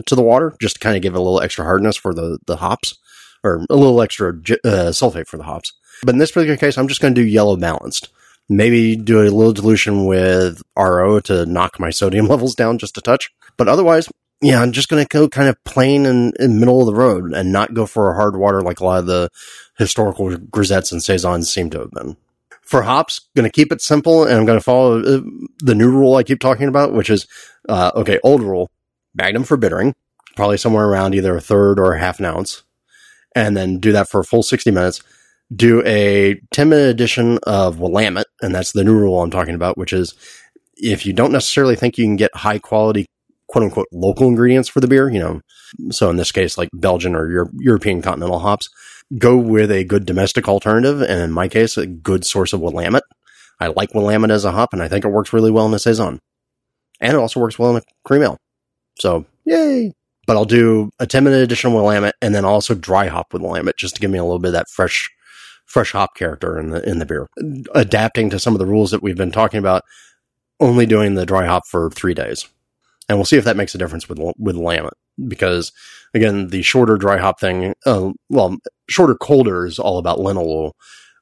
to 0.00 0.14
the 0.14 0.22
water, 0.22 0.54
just 0.60 0.76
to 0.76 0.80
kind 0.80 0.96
of 0.96 1.02
give 1.02 1.14
it 1.14 1.18
a 1.18 1.22
little 1.22 1.40
extra 1.40 1.64
hardness 1.64 1.96
for 1.96 2.14
the, 2.14 2.38
the 2.46 2.56
hops, 2.56 2.98
or 3.44 3.64
a 3.70 3.76
little 3.76 4.00
extra 4.02 4.30
uh, 4.30 4.92
sulfate 4.92 5.26
for 5.26 5.36
the 5.36 5.44
hops. 5.44 5.72
But 6.02 6.14
in 6.14 6.18
this 6.18 6.32
particular 6.32 6.56
case, 6.56 6.76
I'm 6.76 6.88
just 6.88 7.00
going 7.00 7.14
to 7.14 7.20
do 7.20 7.26
yellow 7.26 7.56
balanced. 7.56 8.08
Maybe 8.48 8.96
do 8.96 9.20
a 9.20 9.30
little 9.30 9.52
dilution 9.52 10.04
with 10.04 10.62
RO 10.76 11.20
to 11.20 11.46
knock 11.46 11.80
my 11.80 11.90
sodium 11.90 12.26
levels 12.28 12.54
down 12.54 12.78
just 12.78 12.98
a 12.98 13.00
touch. 13.00 13.30
But 13.56 13.68
otherwise, 13.68 14.08
yeah, 14.42 14.60
I'm 14.60 14.72
just 14.72 14.88
going 14.88 15.02
to 15.02 15.08
go 15.08 15.28
kind 15.28 15.48
of 15.48 15.62
plain 15.64 16.04
and 16.06 16.36
in 16.38 16.60
middle 16.60 16.80
of 16.80 16.86
the 16.86 16.94
road 16.94 17.32
and 17.32 17.52
not 17.52 17.74
go 17.74 17.86
for 17.86 18.10
a 18.10 18.14
hard 18.14 18.36
water 18.36 18.60
like 18.60 18.80
a 18.80 18.84
lot 18.84 18.98
of 18.98 19.06
the 19.06 19.30
historical 19.78 20.28
grisettes 20.28 20.92
and 20.92 21.02
saisons 21.02 21.50
seem 21.50 21.70
to 21.70 21.80
have 21.80 21.90
been. 21.90 22.16
For 22.62 22.82
hops, 22.82 23.28
going 23.34 23.48
to 23.48 23.52
keep 23.52 23.72
it 23.72 23.80
simple 23.80 24.24
and 24.24 24.34
I'm 24.34 24.44
going 24.44 24.58
to 24.58 24.64
follow 24.64 25.00
uh, 25.00 25.20
the 25.60 25.74
new 25.74 25.90
rule 25.90 26.16
I 26.16 26.22
keep 26.22 26.40
talking 26.40 26.68
about, 26.68 26.92
which 26.92 27.10
is, 27.10 27.26
uh, 27.68 27.92
okay, 27.94 28.18
old 28.24 28.42
rule, 28.42 28.70
magnum 29.16 29.44
for 29.44 29.56
bittering, 29.56 29.94
probably 30.36 30.58
somewhere 30.58 30.86
around 30.86 31.14
either 31.14 31.36
a 31.36 31.40
third 31.40 31.78
or 31.78 31.94
a 31.94 31.98
half 31.98 32.18
an 32.18 32.26
ounce, 32.26 32.62
and 33.34 33.56
then 33.56 33.78
do 33.78 33.92
that 33.92 34.08
for 34.08 34.20
a 34.20 34.24
full 34.24 34.42
60 34.42 34.70
minutes. 34.70 35.02
Do 35.54 35.82
a 35.86 36.40
10 36.50 36.68
minute 36.68 36.88
edition 36.88 37.38
of 37.44 37.78
Willamette, 37.78 38.26
and 38.42 38.54
that's 38.54 38.72
the 38.72 38.84
new 38.84 38.94
rule 38.94 39.22
I'm 39.22 39.30
talking 39.30 39.54
about, 39.54 39.78
which 39.78 39.92
is 39.92 40.14
if 40.76 41.06
you 41.06 41.12
don't 41.12 41.32
necessarily 41.32 41.76
think 41.76 41.96
you 41.96 42.04
can 42.04 42.16
get 42.16 42.34
high 42.34 42.58
quality 42.58 43.06
quote 43.48 43.64
unquote 43.64 43.86
local 43.92 44.26
ingredients 44.26 44.68
for 44.68 44.80
the 44.80 44.88
beer, 44.88 45.08
you 45.08 45.20
know, 45.20 45.40
so 45.90 46.10
in 46.10 46.16
this 46.16 46.32
case, 46.32 46.58
like 46.58 46.68
Belgian 46.74 47.14
or 47.14 47.30
Euro- 47.30 47.50
European 47.54 48.02
continental 48.02 48.40
hops, 48.40 48.68
go 49.18 49.36
with 49.36 49.70
a 49.70 49.84
good 49.84 50.06
domestic 50.06 50.48
alternative. 50.48 51.00
And 51.00 51.20
in 51.20 51.30
my 51.30 51.48
case, 51.48 51.76
a 51.76 51.86
good 51.86 52.24
source 52.24 52.52
of 52.52 52.60
Willamette. 52.60 53.04
I 53.60 53.68
like 53.68 53.94
Willamette 53.94 54.30
as 54.30 54.44
a 54.44 54.52
hop 54.52 54.72
and 54.72 54.82
I 54.82 54.88
think 54.88 55.04
it 55.04 55.10
works 55.10 55.32
really 55.32 55.50
well 55.50 55.66
in 55.66 55.74
a 55.74 55.78
Saison. 55.78 56.18
And 57.00 57.12
it 57.12 57.18
also 57.18 57.40
works 57.40 57.58
well 57.58 57.76
in 57.76 57.82
a 57.82 57.82
cream 58.04 58.22
ale. 58.22 58.38
So 58.98 59.26
yay. 59.44 59.92
But 60.26 60.36
I'll 60.36 60.44
do 60.44 60.90
a 60.98 61.06
10 61.06 61.22
minute 61.22 61.42
edition 61.42 61.72
Willamette 61.72 62.16
and 62.20 62.34
then 62.34 62.44
also 62.44 62.74
dry 62.74 63.06
hop 63.06 63.32
with 63.32 63.42
Willamette 63.42 63.76
just 63.76 63.94
to 63.94 64.00
give 64.00 64.10
me 64.10 64.18
a 64.18 64.24
little 64.24 64.40
bit 64.40 64.48
of 64.48 64.54
that 64.54 64.68
fresh, 64.68 65.08
fresh 65.66 65.92
hop 65.92 66.16
character 66.16 66.58
in 66.58 66.70
the, 66.70 66.88
in 66.88 66.98
the 66.98 67.06
beer. 67.06 67.28
Adapting 67.74 68.30
to 68.30 68.40
some 68.40 68.52
of 68.52 68.58
the 68.58 68.66
rules 68.66 68.90
that 68.90 69.02
we've 69.02 69.16
been 69.16 69.30
talking 69.30 69.58
about, 69.58 69.82
only 70.58 70.84
doing 70.84 71.14
the 71.14 71.26
dry 71.26 71.46
hop 71.46 71.62
for 71.68 71.90
three 71.90 72.14
days 72.14 72.48
and 73.08 73.18
we'll 73.18 73.24
see 73.24 73.36
if 73.36 73.44
that 73.44 73.56
makes 73.56 73.74
a 73.74 73.78
difference 73.78 74.08
with 74.08 74.18
with 74.38 74.56
Willamette 74.56 74.94
because 75.28 75.72
again 76.14 76.48
the 76.48 76.62
shorter 76.62 76.96
dry 76.96 77.18
hop 77.18 77.40
thing 77.40 77.74
uh, 77.86 78.12
well 78.28 78.56
shorter 78.88 79.14
colder 79.14 79.66
is 79.66 79.78
all 79.78 79.98
about 79.98 80.18
linalool 80.18 80.72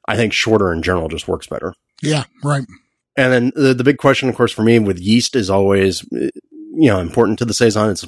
i 0.07 0.17
think 0.17 0.33
shorter 0.33 0.73
in 0.73 0.83
general 0.83 1.09
just 1.09 1.29
works 1.29 1.47
better 1.47 1.75
yeah 2.03 2.25
right 2.43 2.65
and 3.17 3.33
then 3.33 3.53
the, 3.55 3.73
the 3.75 3.85
big 3.85 3.99
question 3.99 4.29
of 4.29 4.35
course 4.35 4.53
for 4.53 4.63
me 4.63 4.79
with 4.79 4.99
yeast 4.99 5.37
is 5.37 5.49
always 5.49 6.05
you 6.75 6.89
know 6.89 7.01
important 7.01 7.39
to 7.39 7.45
the 7.45 7.55
saison 7.55 7.91
it's 7.91 8.07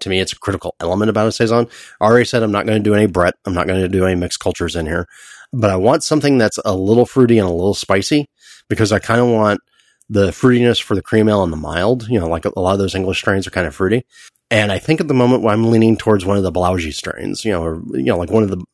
to 0.00 0.08
me 0.08 0.20
it's 0.20 0.32
a 0.32 0.38
critical 0.38 0.74
element 0.80 1.08
about 1.08 1.26
a 1.26 1.32
saison 1.32 1.66
i 2.00 2.04
already 2.04 2.24
said 2.24 2.42
i'm 2.42 2.52
not 2.52 2.66
going 2.66 2.78
to 2.78 2.90
do 2.90 2.94
any 2.94 3.06
brett 3.06 3.34
i'm 3.44 3.54
not 3.54 3.66
going 3.66 3.80
to 3.80 3.88
do 3.88 4.04
any 4.04 4.14
mixed 4.14 4.40
cultures 4.40 4.76
in 4.76 4.86
here 4.86 5.06
but 5.52 5.70
i 5.70 5.76
want 5.76 6.02
something 6.02 6.38
that's 6.38 6.58
a 6.64 6.74
little 6.74 7.06
fruity 7.06 7.38
and 7.38 7.48
a 7.48 7.52
little 7.52 7.74
spicy 7.74 8.28
because 8.68 8.92
i 8.92 8.98
kind 8.98 9.20
of 9.20 9.28
want 9.28 9.60
the 10.08 10.28
fruitiness 10.28 10.80
for 10.80 10.94
the 10.94 11.02
cream 11.02 11.28
ale 11.28 11.42
and 11.42 11.52
the 11.52 11.56
mild. 11.56 12.08
You 12.08 12.20
know, 12.20 12.28
like 12.28 12.44
a 12.44 12.60
lot 12.60 12.74
of 12.74 12.78
those 12.78 12.94
English 12.94 13.18
strains 13.18 13.46
are 13.46 13.50
kind 13.50 13.66
of 13.66 13.74
fruity. 13.74 14.04
And 14.50 14.70
I 14.70 14.78
think 14.78 15.00
at 15.00 15.08
the 15.08 15.14
moment 15.14 15.44
I'm 15.44 15.70
leaning 15.70 15.96
towards 15.96 16.24
one 16.24 16.36
of 16.36 16.44
the 16.44 16.52
Blaugies 16.52 16.94
strains, 16.94 17.44
you 17.44 17.50
know, 17.50 17.64
or, 17.64 17.82
you 17.92 18.04
know, 18.04 18.16
like 18.16 18.30
one 18.30 18.44
of 18.44 18.50
the 18.50 18.64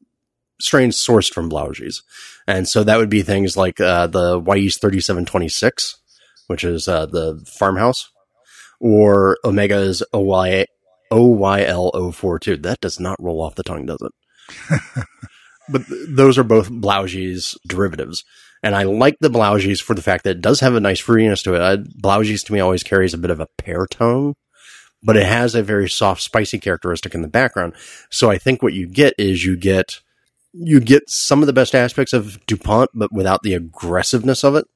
strains 0.61 0.97
sourced 0.97 1.33
from 1.33 1.51
Blaugies. 1.51 2.03
And 2.47 2.69
so 2.69 2.85
that 2.85 2.99
would 2.99 3.09
be 3.09 3.23
things 3.23 3.57
like, 3.57 3.81
uh, 3.81 4.07
the 4.07 4.39
Wyeast 4.39 4.81
3726, 4.81 5.97
which 6.49 6.63
is, 6.63 6.89
uh, 6.89 7.07
the 7.07 7.43
farmhouse 7.47 8.11
or 8.83 9.39
Omega's 9.45 10.03
OY, 10.13 10.67
OYL042. 11.13 12.63
That 12.63 12.81
does 12.81 12.99
not 12.99 13.23
roll 13.23 13.41
off 13.41 13.55
the 13.55 13.63
tongue, 13.63 13.87
does 13.87 14.03
it? 14.03 14.13
but 15.69 15.87
th- 15.87 16.09
those 16.09 16.37
are 16.37 16.43
both 16.43 16.69
Blaugies 16.69 17.57
derivatives. 17.67 18.25
And 18.61 18.75
I 18.75 18.83
like 18.83 19.17
the 19.21 19.31
Blaugies 19.31 19.81
for 19.81 19.95
the 19.95 20.03
fact 20.03 20.25
that 20.25 20.39
it 20.39 20.41
does 20.41 20.61
have 20.61 20.75
a 20.75 20.81
nice 20.81 21.01
fruitiness 21.01 21.45
to 21.45 21.55
it. 21.55 21.61
I, 21.61 21.77
Blaugies 21.77 22.45
to 22.47 22.53
me 22.53 22.59
always 22.59 22.83
carries 22.83 23.15
a 23.15 23.19
bit 23.19 23.31
of 23.31 23.39
a 23.39 23.47
pear 23.57 23.87
tone, 23.87 24.35
but 25.01 25.17
it 25.17 25.27
has 25.27 25.55
a 25.55 25.63
very 25.63 25.89
soft, 25.89 26.21
spicy 26.21 26.59
characteristic 26.59 27.15
in 27.15 27.23
the 27.23 27.29
background. 27.29 27.75
So 28.11 28.31
I 28.31 28.39
think 28.39 28.63
what 28.63 28.75
you 28.75 28.89
get 28.89 29.15
is 29.17 29.45
you 29.45 29.57
get, 29.57 30.01
you 30.53 30.81
get 30.81 31.09
some 31.09 31.41
of 31.41 31.47
the 31.47 31.53
best 31.53 31.77
aspects 31.77 32.13
of 32.13 32.45
DuPont, 32.47 32.91
but 32.95 33.13
without 33.13 33.43
the 33.45 33.55
aggressiveness 33.55 34.43
of 34.43 34.57
it. 34.57 34.67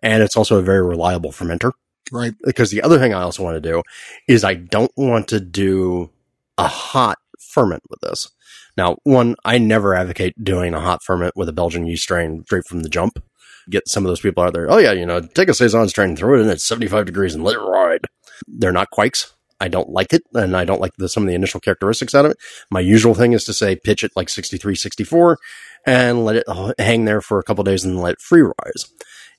And 0.00 0.22
it's 0.22 0.36
also 0.36 0.58
a 0.58 0.62
very 0.62 0.82
reliable 0.84 1.32
fermenter. 1.32 1.72
Right. 2.10 2.34
Because 2.44 2.70
the 2.70 2.82
other 2.82 2.98
thing 2.98 3.14
I 3.14 3.22
also 3.22 3.42
want 3.42 3.62
to 3.62 3.70
do 3.70 3.82
is 4.28 4.44
I 4.44 4.54
don't 4.54 4.92
want 4.96 5.28
to 5.28 5.40
do 5.40 6.10
a 6.58 6.66
hot 6.66 7.18
ferment 7.38 7.82
with 7.88 8.00
this. 8.00 8.30
Now, 8.76 8.96
one, 9.04 9.36
I 9.44 9.58
never 9.58 9.94
advocate 9.94 10.42
doing 10.42 10.74
a 10.74 10.80
hot 10.80 11.02
ferment 11.02 11.36
with 11.36 11.48
a 11.48 11.52
Belgian 11.52 11.86
yeast 11.86 12.04
strain 12.04 12.42
straight 12.44 12.66
from 12.66 12.82
the 12.82 12.88
jump. 12.88 13.22
Get 13.70 13.88
some 13.88 14.04
of 14.04 14.08
those 14.08 14.20
people 14.20 14.42
out 14.42 14.54
there. 14.54 14.70
Oh 14.70 14.78
yeah, 14.78 14.92
you 14.92 15.06
know, 15.06 15.20
take 15.20 15.48
a 15.48 15.54
saison 15.54 15.88
strain, 15.88 16.16
throw 16.16 16.38
it 16.38 16.42
in 16.42 16.48
at 16.48 16.60
75 16.60 17.06
degrees 17.06 17.34
and 17.34 17.44
let 17.44 17.56
it 17.56 17.60
ride. 17.60 18.00
They're 18.48 18.72
not 18.72 18.90
kveiks. 18.90 19.32
I 19.60 19.68
don't 19.68 19.90
like 19.90 20.12
it, 20.12 20.22
and 20.34 20.56
I 20.56 20.64
don't 20.64 20.80
like 20.80 20.94
the, 20.98 21.08
some 21.08 21.22
of 21.22 21.28
the 21.28 21.36
initial 21.36 21.60
characteristics 21.60 22.16
out 22.16 22.24
of 22.24 22.32
it. 22.32 22.38
My 22.68 22.80
usual 22.80 23.14
thing 23.14 23.32
is 23.32 23.44
to 23.44 23.52
say 23.52 23.76
pitch 23.76 24.02
it 24.02 24.10
like 24.16 24.28
63, 24.28 24.74
64, 24.74 25.38
and 25.86 26.24
let 26.24 26.34
it 26.34 26.44
uh, 26.48 26.72
hang 26.78 27.04
there 27.04 27.20
for 27.20 27.38
a 27.38 27.44
couple 27.44 27.62
days 27.62 27.84
and 27.84 28.00
let 28.00 28.14
it 28.14 28.20
free 28.20 28.42
rise. 28.42 28.92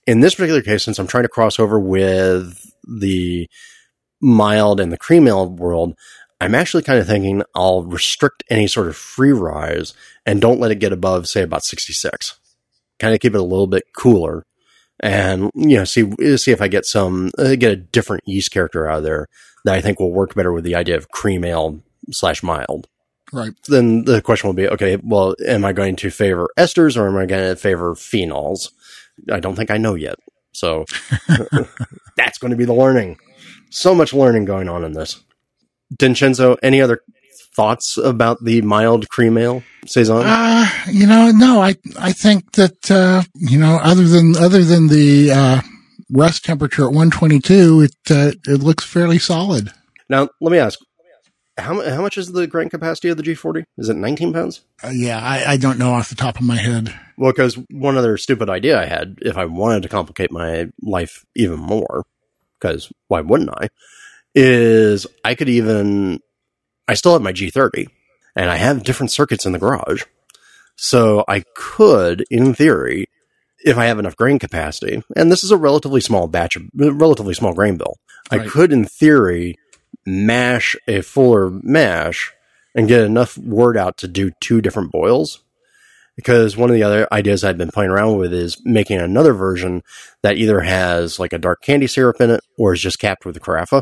In 0.05 0.19
this 0.19 0.35
particular 0.35 0.61
case, 0.61 0.83
since 0.83 0.99
I'm 0.99 1.07
trying 1.07 1.23
to 1.23 1.29
cross 1.29 1.59
over 1.59 1.79
with 1.79 2.71
the 2.83 3.49
mild 4.21 4.79
and 4.79 4.91
the 4.91 4.97
cream 4.97 5.27
ale 5.27 5.49
world, 5.49 5.95
I'm 6.41 6.55
actually 6.55 6.83
kind 6.83 6.99
of 6.99 7.07
thinking 7.07 7.43
I'll 7.55 7.83
restrict 7.83 8.43
any 8.49 8.67
sort 8.67 8.87
of 8.87 8.97
free 8.97 9.31
rise 9.31 9.93
and 10.25 10.41
don't 10.41 10.59
let 10.59 10.71
it 10.71 10.79
get 10.79 10.91
above, 10.91 11.27
say, 11.27 11.41
about 11.41 11.63
66. 11.63 12.37
Kind 12.99 13.13
of 13.13 13.21
keep 13.21 13.33
it 13.33 13.39
a 13.39 13.43
little 13.43 13.67
bit 13.67 13.83
cooler 13.95 14.45
and, 14.99 15.51
you 15.55 15.77
know, 15.77 15.83
see, 15.85 16.11
see 16.37 16.51
if 16.51 16.61
I 16.61 16.67
get 16.67 16.85
some, 16.85 17.31
uh, 17.37 17.55
get 17.55 17.71
a 17.71 17.77
different 17.77 18.23
yeast 18.25 18.51
character 18.51 18.89
out 18.89 18.99
of 18.99 19.03
there 19.03 19.27
that 19.65 19.73
I 19.73 19.81
think 19.81 19.99
will 19.99 20.13
work 20.13 20.35
better 20.35 20.53
with 20.53 20.63
the 20.63 20.75
idea 20.75 20.95
of 20.95 21.09
cream 21.09 21.43
ale 21.43 21.81
slash 22.11 22.43
mild. 22.43 22.87
Right. 23.31 23.53
Then 23.67 24.05
the 24.05 24.21
question 24.21 24.47
will 24.47 24.53
be, 24.53 24.69
okay, 24.69 24.97
well, 24.97 25.35
am 25.45 25.65
I 25.65 25.73
going 25.73 25.95
to 25.97 26.09
favor 26.09 26.49
esters 26.57 26.95
or 26.95 27.07
am 27.07 27.17
I 27.17 27.25
going 27.25 27.49
to 27.49 27.55
favor 27.55 27.95
phenols? 27.95 28.69
I 29.31 29.39
don't 29.39 29.55
think 29.55 29.71
I 29.71 29.77
know 29.77 29.95
yet. 29.95 30.15
So 30.53 30.85
that's 32.17 32.37
going 32.37 32.51
to 32.51 32.57
be 32.57 32.65
the 32.65 32.73
learning. 32.73 33.17
So 33.69 33.95
much 33.95 34.13
learning 34.13 34.45
going 34.45 34.69
on 34.69 34.83
in 34.83 34.93
this. 34.93 35.23
Dincenzo, 35.95 36.57
any 36.61 36.81
other 36.81 37.01
thoughts 37.55 37.97
about 37.97 38.43
the 38.43 38.61
mild 38.61 39.09
cream 39.09 39.37
ale 39.37 39.63
saison? 39.85 40.23
Uh, 40.25 40.67
you 40.91 41.05
know, 41.07 41.31
no, 41.31 41.61
I 41.61 41.75
I 41.99 42.11
think 42.11 42.53
that 42.53 42.89
uh, 42.91 43.23
you 43.35 43.59
know, 43.59 43.79
other 43.83 44.07
than 44.07 44.35
other 44.35 44.63
than 44.63 44.87
the 44.87 45.31
uh, 45.31 45.61
rest 46.09 46.45
temperature 46.45 46.83
at 46.83 46.93
122, 46.93 47.81
it 47.81 47.95
uh, 48.09 48.31
it 48.47 48.61
looks 48.61 48.85
fairly 48.85 49.19
solid. 49.19 49.71
Now, 50.09 50.29
let 50.41 50.51
me 50.51 50.57
ask. 50.57 50.79
How, 51.57 51.81
how 51.87 52.01
much 52.01 52.17
is 52.17 52.31
the 52.31 52.47
grain 52.47 52.69
capacity 52.69 53.09
of 53.09 53.17
the 53.17 53.23
G40? 53.23 53.63
Is 53.77 53.89
it 53.89 53.95
19 53.95 54.33
pounds? 54.33 54.61
Uh, 54.83 54.89
yeah, 54.89 55.19
I, 55.19 55.53
I 55.53 55.57
don't 55.57 55.77
know 55.77 55.93
off 55.93 56.09
the 56.09 56.15
top 56.15 56.37
of 56.37 56.43
my 56.43 56.55
head. 56.55 56.93
Well, 57.17 57.31
because 57.31 57.59
one 57.69 57.95
other 57.95 58.17
stupid 58.17 58.49
idea 58.49 58.81
I 58.81 58.85
had, 58.85 59.19
if 59.21 59.37
I 59.37 59.45
wanted 59.45 59.83
to 59.83 59.89
complicate 59.89 60.31
my 60.31 60.69
life 60.81 61.25
even 61.35 61.59
more, 61.59 62.05
because 62.59 62.91
why 63.07 63.21
wouldn't 63.21 63.51
I? 63.51 63.69
is 64.35 65.05
I 65.23 65.35
could 65.35 65.49
even, 65.49 66.19
I 66.87 66.95
still 66.95 67.13
have 67.13 67.21
my 67.21 67.33
G30 67.33 67.87
and 68.35 68.49
I 68.49 68.55
have 68.55 68.83
different 68.83 69.11
circuits 69.11 69.45
in 69.45 69.51
the 69.51 69.59
garage. 69.59 70.03
So 70.75 71.23
I 71.27 71.43
could, 71.55 72.25
in 72.31 72.53
theory, 72.53 73.05
if 73.63 73.77
I 73.77 73.85
have 73.85 73.99
enough 73.99 74.15
grain 74.15 74.39
capacity, 74.39 75.03
and 75.15 75.31
this 75.31 75.43
is 75.43 75.51
a 75.51 75.57
relatively 75.57 76.01
small 76.01 76.27
batch 76.27 76.55
of, 76.55 76.63
relatively 76.73 77.33
small 77.33 77.53
grain 77.53 77.77
bill, 77.77 77.97
right. 78.31 78.41
I 78.41 78.47
could, 78.47 78.73
in 78.73 78.85
theory, 78.85 79.55
mash 80.05 80.75
a 80.87 81.01
fuller 81.01 81.49
mash 81.49 82.33
and 82.75 82.87
get 82.87 83.01
enough 83.01 83.37
wort 83.37 83.77
out 83.77 83.97
to 83.97 84.07
do 84.07 84.31
two 84.39 84.61
different 84.61 84.91
boils. 84.91 85.43
Because 86.15 86.55
one 86.55 86.69
of 86.69 86.75
the 86.75 86.83
other 86.83 87.07
ideas 87.11 87.43
I've 87.43 87.57
been 87.57 87.71
playing 87.71 87.89
around 87.89 88.17
with 88.17 88.33
is 88.33 88.61
making 88.63 88.99
another 88.99 89.33
version 89.33 89.81
that 90.21 90.37
either 90.37 90.61
has 90.61 91.19
like 91.19 91.33
a 91.33 91.39
dark 91.39 91.63
candy 91.63 91.87
syrup 91.87 92.21
in 92.21 92.29
it 92.29 92.41
or 92.57 92.73
is 92.73 92.81
just 92.81 92.99
capped 92.99 93.25
with 93.25 93.35
a 93.35 93.39
carafa. 93.39 93.81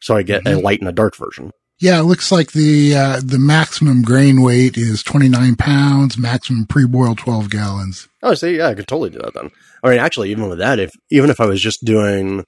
So 0.00 0.14
I 0.14 0.22
get 0.22 0.44
mm-hmm. 0.44 0.58
a 0.58 0.60
light 0.60 0.80
and 0.80 0.88
a 0.88 0.92
dark 0.92 1.16
version. 1.16 1.52
Yeah, 1.78 1.98
it 1.98 2.04
looks 2.04 2.30
like 2.30 2.52
the 2.52 2.94
uh, 2.94 3.20
the 3.22 3.38
maximum 3.38 4.02
grain 4.02 4.42
weight 4.42 4.76
is 4.76 5.02
29 5.02 5.56
pounds, 5.56 6.16
maximum 6.16 6.66
pre-boiled 6.66 7.18
12 7.18 7.50
gallons. 7.50 8.08
Oh, 8.22 8.34
see, 8.34 8.58
yeah, 8.58 8.68
I 8.68 8.74
could 8.74 8.86
totally 8.86 9.10
do 9.10 9.18
that 9.18 9.34
then. 9.34 9.50
I 9.82 9.90
mean, 9.90 9.98
actually, 9.98 10.30
even 10.30 10.48
with 10.48 10.58
that, 10.58 10.78
if 10.78 10.92
even 11.10 11.30
if 11.30 11.40
I 11.40 11.46
was 11.46 11.60
just 11.60 11.84
doing, 11.84 12.44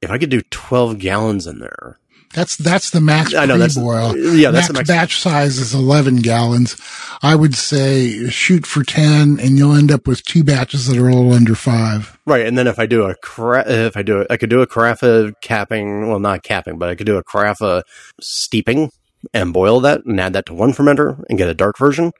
if 0.00 0.10
I 0.10 0.18
could 0.18 0.30
do 0.30 0.42
12 0.50 0.98
gallons 0.98 1.46
in 1.46 1.60
there, 1.60 1.98
That's 2.34 2.56
that's 2.56 2.90
the 2.90 3.00
max 3.00 3.34
I 3.34 3.44
know, 3.46 3.58
that's- 3.58 3.76
boil. 3.76 4.16
yeah, 4.16 4.50
that's 4.50 4.68
the 4.68 4.72
max, 4.74 4.88
max- 4.88 5.00
batch 5.00 5.20
size 5.20 5.58
is 5.58 5.74
11 5.74 6.16
gallons. 6.16 6.76
I 7.22 7.34
would 7.34 7.54
say 7.54 8.28
shoot 8.30 8.66
for 8.66 8.82
10 8.82 9.38
and 9.38 9.58
you'll 9.58 9.74
end 9.76 9.92
up 9.92 10.06
with 10.06 10.24
two 10.24 10.42
batches 10.42 10.86
that 10.86 10.96
are 10.96 11.08
a 11.08 11.14
little 11.14 11.32
under 11.34 11.54
five. 11.54 12.18
Right, 12.26 12.46
and 12.46 12.56
then 12.56 12.66
if 12.66 12.78
I 12.78 12.86
do 12.86 13.02
a 13.04 13.14
cra- 13.22 13.68
if 13.70 13.96
I 13.96 14.02
do 14.02 14.20
it, 14.20 14.26
I 14.30 14.36
could 14.36 14.50
do 14.50 14.62
a 14.62 14.66
carafa 14.66 15.32
capping. 15.42 16.08
Well, 16.08 16.18
not 16.20 16.42
capping, 16.42 16.78
but 16.78 16.88
I 16.88 16.94
could 16.94 17.06
do 17.06 17.16
a 17.18 17.24
carafa 17.24 17.82
steeping 18.20 18.90
and 19.34 19.52
boil 19.52 19.80
that 19.80 20.04
and 20.04 20.20
add 20.20 20.32
that 20.32 20.46
to 20.46 20.54
one 20.54 20.72
fermenter 20.72 21.22
and 21.28 21.38
get 21.38 21.48
a 21.48 21.54
dark 21.54 21.78
version, 21.78 22.12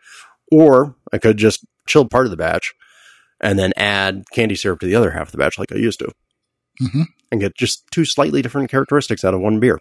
or 0.51 0.95
I 1.13 1.19
could 1.19 1.37
just 1.37 1.65
chill 1.87 2.07
part 2.07 2.27
of 2.27 2.31
the 2.31 2.37
batch 2.37 2.75
and 3.41 3.59
then 3.59 3.73
add 3.77 4.23
candy 4.33 4.55
syrup 4.55 4.79
to 4.81 4.87
the 4.87 4.95
other 4.95 5.11
half 5.11 5.29
of 5.29 5.33
the 5.33 5.39
batch, 5.39 5.59
like 5.59 5.73
I 5.73 5.77
used 5.77 5.99
to, 5.99 6.13
Mhm. 6.81 7.07
and 7.33 7.41
get 7.41 7.57
just 7.57 7.83
two 7.91 8.05
slightly 8.05 8.41
different 8.43 8.71
characteristics 8.71 9.25
out 9.25 9.35
of 9.35 9.41
one 9.41 9.59
beer. 9.59 9.81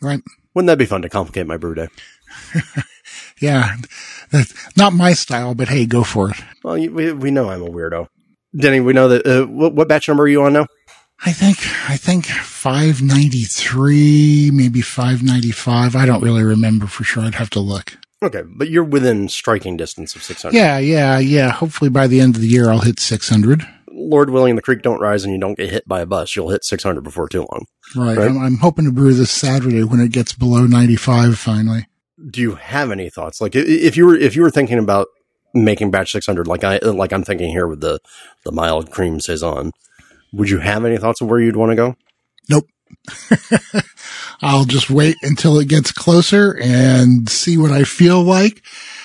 Right. 0.00 0.20
Wouldn't 0.54 0.68
that 0.68 0.78
be 0.78 0.86
fun 0.86 1.02
to 1.02 1.08
complicate 1.08 1.46
my 1.46 1.56
brew 1.56 1.74
day? 1.74 1.88
Yeah. 3.42 3.76
That's 4.30 4.54
not 4.76 4.92
my 4.92 5.14
style, 5.14 5.54
but 5.54 5.68
hey, 5.68 5.84
go 5.84 6.04
for 6.04 6.30
it. 6.30 6.36
Well, 6.62 6.74
we 6.74 7.12
we 7.12 7.32
know 7.32 7.50
I'm 7.50 7.62
a 7.62 7.68
weirdo. 7.68 8.06
Denny, 8.56 8.78
we 8.80 8.92
know 8.92 9.08
that. 9.08 9.26
Uh, 9.26 9.46
what, 9.46 9.74
what 9.74 9.88
batch 9.88 10.06
number 10.08 10.22
are 10.24 10.28
you 10.28 10.42
on 10.42 10.52
now? 10.52 10.66
I 11.24 11.32
think, 11.32 11.58
I 11.88 11.96
think 11.96 12.26
593, 12.26 14.50
maybe 14.52 14.80
595. 14.80 15.94
I 15.94 16.06
don't 16.06 16.20
really 16.22 16.42
remember 16.42 16.86
for 16.86 17.04
sure. 17.04 17.22
I'd 17.22 17.36
have 17.36 17.50
to 17.50 17.60
look. 17.60 17.96
Okay, 18.22 18.42
but 18.44 18.68
you're 18.68 18.82
within 18.84 19.28
striking 19.28 19.76
distance 19.76 20.16
of 20.16 20.22
600. 20.22 20.56
Yeah, 20.56 20.78
yeah, 20.78 21.18
yeah. 21.18 21.50
Hopefully 21.50 21.90
by 21.90 22.06
the 22.06 22.20
end 22.20 22.36
of 22.36 22.40
the 22.40 22.48
year, 22.48 22.70
I'll 22.70 22.78
hit 22.80 22.98
600. 23.00 23.66
Lord 23.92 24.30
willing, 24.30 24.56
the 24.56 24.62
creek 24.62 24.82
don't 24.82 25.00
rise 25.00 25.24
and 25.24 25.32
you 25.32 25.40
don't 25.40 25.56
get 25.56 25.70
hit 25.70 25.86
by 25.86 26.00
a 26.00 26.06
bus. 26.06 26.34
You'll 26.34 26.50
hit 26.50 26.64
600 26.64 27.02
before 27.02 27.28
too 27.28 27.40
long. 27.40 27.66
Right. 27.96 28.16
Right. 28.16 28.30
I'm, 28.30 28.38
I'm 28.38 28.56
hoping 28.56 28.84
to 28.86 28.92
brew 28.92 29.12
this 29.14 29.30
Saturday 29.30 29.84
when 29.84 30.00
it 30.00 30.12
gets 30.12 30.32
below 30.32 30.66
95 30.66 31.38
finally. 31.38 31.86
Do 32.30 32.40
you 32.40 32.54
have 32.54 32.90
any 32.90 33.10
thoughts? 33.10 33.40
Like, 33.40 33.54
if 33.54 33.96
you 33.96 34.06
were 34.06 34.16
if 34.16 34.36
you 34.36 34.42
were 34.42 34.50
thinking 34.50 34.78
about 34.78 35.08
making 35.54 35.90
batch 35.90 36.12
600, 36.12 36.46
like 36.46 36.62
I 36.62 36.78
like 36.78 37.12
I'm 37.12 37.24
thinking 37.24 37.50
here 37.50 37.66
with 37.66 37.80
the 37.80 37.98
the 38.44 38.52
mild 38.52 38.90
cream 38.90 39.18
saison, 39.18 39.72
would 40.32 40.48
you 40.48 40.58
have 40.58 40.84
any 40.84 40.98
thoughts 40.98 41.20
of 41.20 41.28
where 41.28 41.40
you'd 41.40 41.56
want 41.56 41.70
to 41.70 41.76
go? 41.76 41.96
Nope. 42.48 42.66
I'll 44.42 44.64
just 44.64 44.90
wait 44.90 45.16
until 45.22 45.58
it 45.58 45.68
gets 45.68 45.92
closer 45.92 46.56
and 46.60 47.28
see 47.28 47.56
what 47.58 47.70
I 47.70 47.84
feel 47.84 48.22
like. 48.22 48.62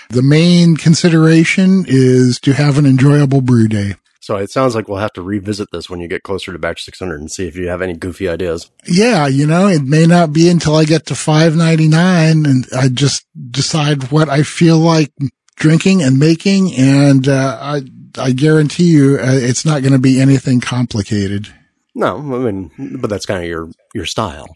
The 0.10 0.22
main 0.22 0.78
consideration 0.78 1.86
is 1.88 2.40
to 2.42 2.54
have 2.54 2.78
an 2.78 2.86
enjoyable 2.86 3.42
brew 3.42 3.68
day. 3.68 3.96
So 4.28 4.36
it 4.36 4.52
sounds 4.52 4.76
like 4.76 4.90
we'll 4.90 4.98
have 4.98 5.14
to 5.14 5.22
revisit 5.22 5.70
this 5.72 5.90
when 5.90 6.02
you 6.02 6.10
get 6.10 6.24
closer 6.24 6.52
to 6.52 6.60
batch 6.60 6.84
600 6.84 7.22
and 7.22 7.32
see 7.32 7.48
if 7.48 7.56
you 7.56 7.70
have 7.70 7.82
any 7.82 7.94
goofy 7.94 8.28
ideas. 8.28 8.70
Yeah, 8.86 9.26
you 9.28 9.48
know, 9.48 9.70
it 9.70 9.84
may 9.84 10.06
not 10.06 10.34
be 10.34 10.50
until 10.50 10.76
I 10.76 10.84
get 10.84 11.06
to 11.06 11.16
599 11.16 12.46
and 12.46 12.66
I 12.78 12.90
just 12.90 13.26
decide 13.50 14.12
what 14.12 14.28
I 14.28 14.44
feel 14.44 14.80
like 14.80 15.14
drinking 15.56 16.04
and 16.04 16.20
making. 16.20 16.74
And, 16.74 17.26
uh, 17.26 17.58
I, 17.62 17.84
I 18.18 18.34
guarantee 18.34 18.90
you, 18.90 19.18
uh, 19.18 19.32
it's 19.32 19.64
not 19.64 19.82
going 19.82 19.94
to 19.94 19.98
be 19.98 20.20
anything 20.20 20.60
complicated. 20.60 21.48
No, 21.96 22.18
I 22.18 22.52
mean, 22.52 23.00
but 23.00 23.10
that's 23.10 23.26
kind 23.26 23.42
of 23.42 23.48
your 23.48 23.72
your 23.96 24.06
style. 24.06 24.54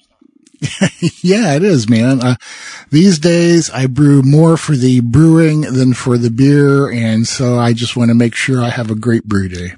yeah, 1.24 1.56
it 1.56 1.64
is, 1.64 1.90
man. 1.90 2.22
Uh, 2.24 2.36
these 2.92 3.18
days 3.18 3.70
I 3.72 3.88
brew 3.88 4.22
more 4.22 4.58
for 4.58 4.76
the 4.76 5.00
brewing 5.02 5.62
than 5.62 5.94
for 5.94 6.18
the 6.18 6.30
beer. 6.30 6.92
And 6.92 7.28
so 7.28 7.58
I 7.58 7.74
just 7.74 7.96
want 7.96 8.10
to 8.10 8.16
make 8.16 8.36
sure 8.36 8.62
I 8.62 8.70
have 8.70 8.92
a 8.92 8.96
great 8.96 9.26
brew 9.26 9.50
day. 9.50 9.74